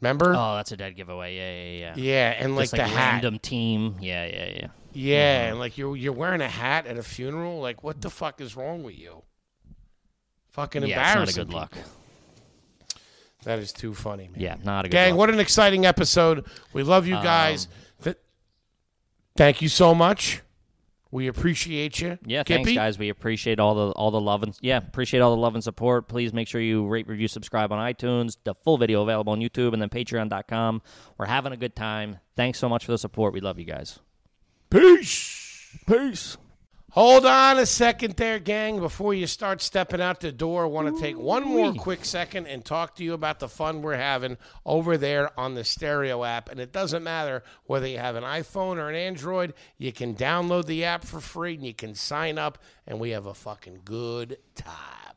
[0.00, 0.34] Remember?
[0.36, 1.36] Oh, that's a dead giveaway.
[1.36, 2.02] Yeah, yeah, yeah.
[2.02, 3.12] yeah, and like Just the like hat.
[3.12, 3.96] random team.
[4.00, 4.66] Yeah, yeah, yeah.
[4.92, 7.60] Yeah, and like you're you're wearing a hat at a funeral.
[7.60, 9.22] Like, what the fuck is wrong with you?
[10.52, 11.90] Fucking Yeah, it's not a good people.
[13.44, 14.40] That is too funny, man.
[14.40, 16.46] Yeah, not a good Gang, what an exciting episode.
[16.72, 17.66] We love you guys.
[17.66, 17.72] Um,
[18.04, 18.16] Th-
[19.36, 20.42] thank you so much.
[21.12, 22.18] We appreciate you.
[22.24, 22.76] Yeah, thanks Kippy?
[22.76, 22.96] guys.
[22.98, 26.06] We appreciate all the all the love and yeah, appreciate all the love and support.
[26.06, 28.36] Please make sure you rate, review, subscribe on iTunes.
[28.44, 30.82] The full video available on YouTube and then Patreon.com.
[31.18, 32.18] We're having a good time.
[32.36, 33.34] Thanks so much for the support.
[33.34, 33.98] We love you guys.
[34.70, 35.76] Peace.
[35.86, 36.36] Peace.
[36.92, 38.80] Hold on a second there, gang.
[38.80, 42.48] Before you start stepping out the door, I want to take one more quick second
[42.48, 44.36] and talk to you about the fun we're having
[44.66, 46.48] over there on the Stereo app.
[46.48, 50.66] And it doesn't matter whether you have an iPhone or an Android, you can download
[50.66, 54.38] the app for free and you can sign up, and we have a fucking good
[54.56, 55.09] time.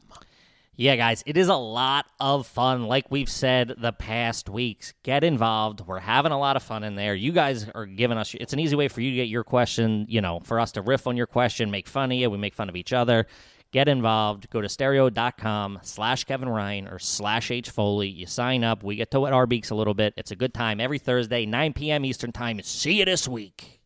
[0.75, 2.87] Yeah, guys, it is a lot of fun.
[2.87, 5.81] Like we've said the past weeks, get involved.
[5.81, 7.13] We're having a lot of fun in there.
[7.13, 10.07] You guys are giving us, it's an easy way for you to get your question,
[10.09, 12.27] you know, for us to riff on your question, make fun of you.
[12.31, 13.27] We make fun of each other.
[13.71, 14.49] Get involved.
[14.49, 18.07] Go to stereo.com slash Kevin Ryan or slash H Foley.
[18.07, 18.83] You sign up.
[18.83, 20.15] We get to wet our beaks a little bit.
[20.17, 22.03] It's a good time every Thursday, 9 p.m.
[22.05, 22.59] Eastern Time.
[22.63, 23.79] See you this week.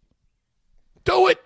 [1.04, 1.40] Do it.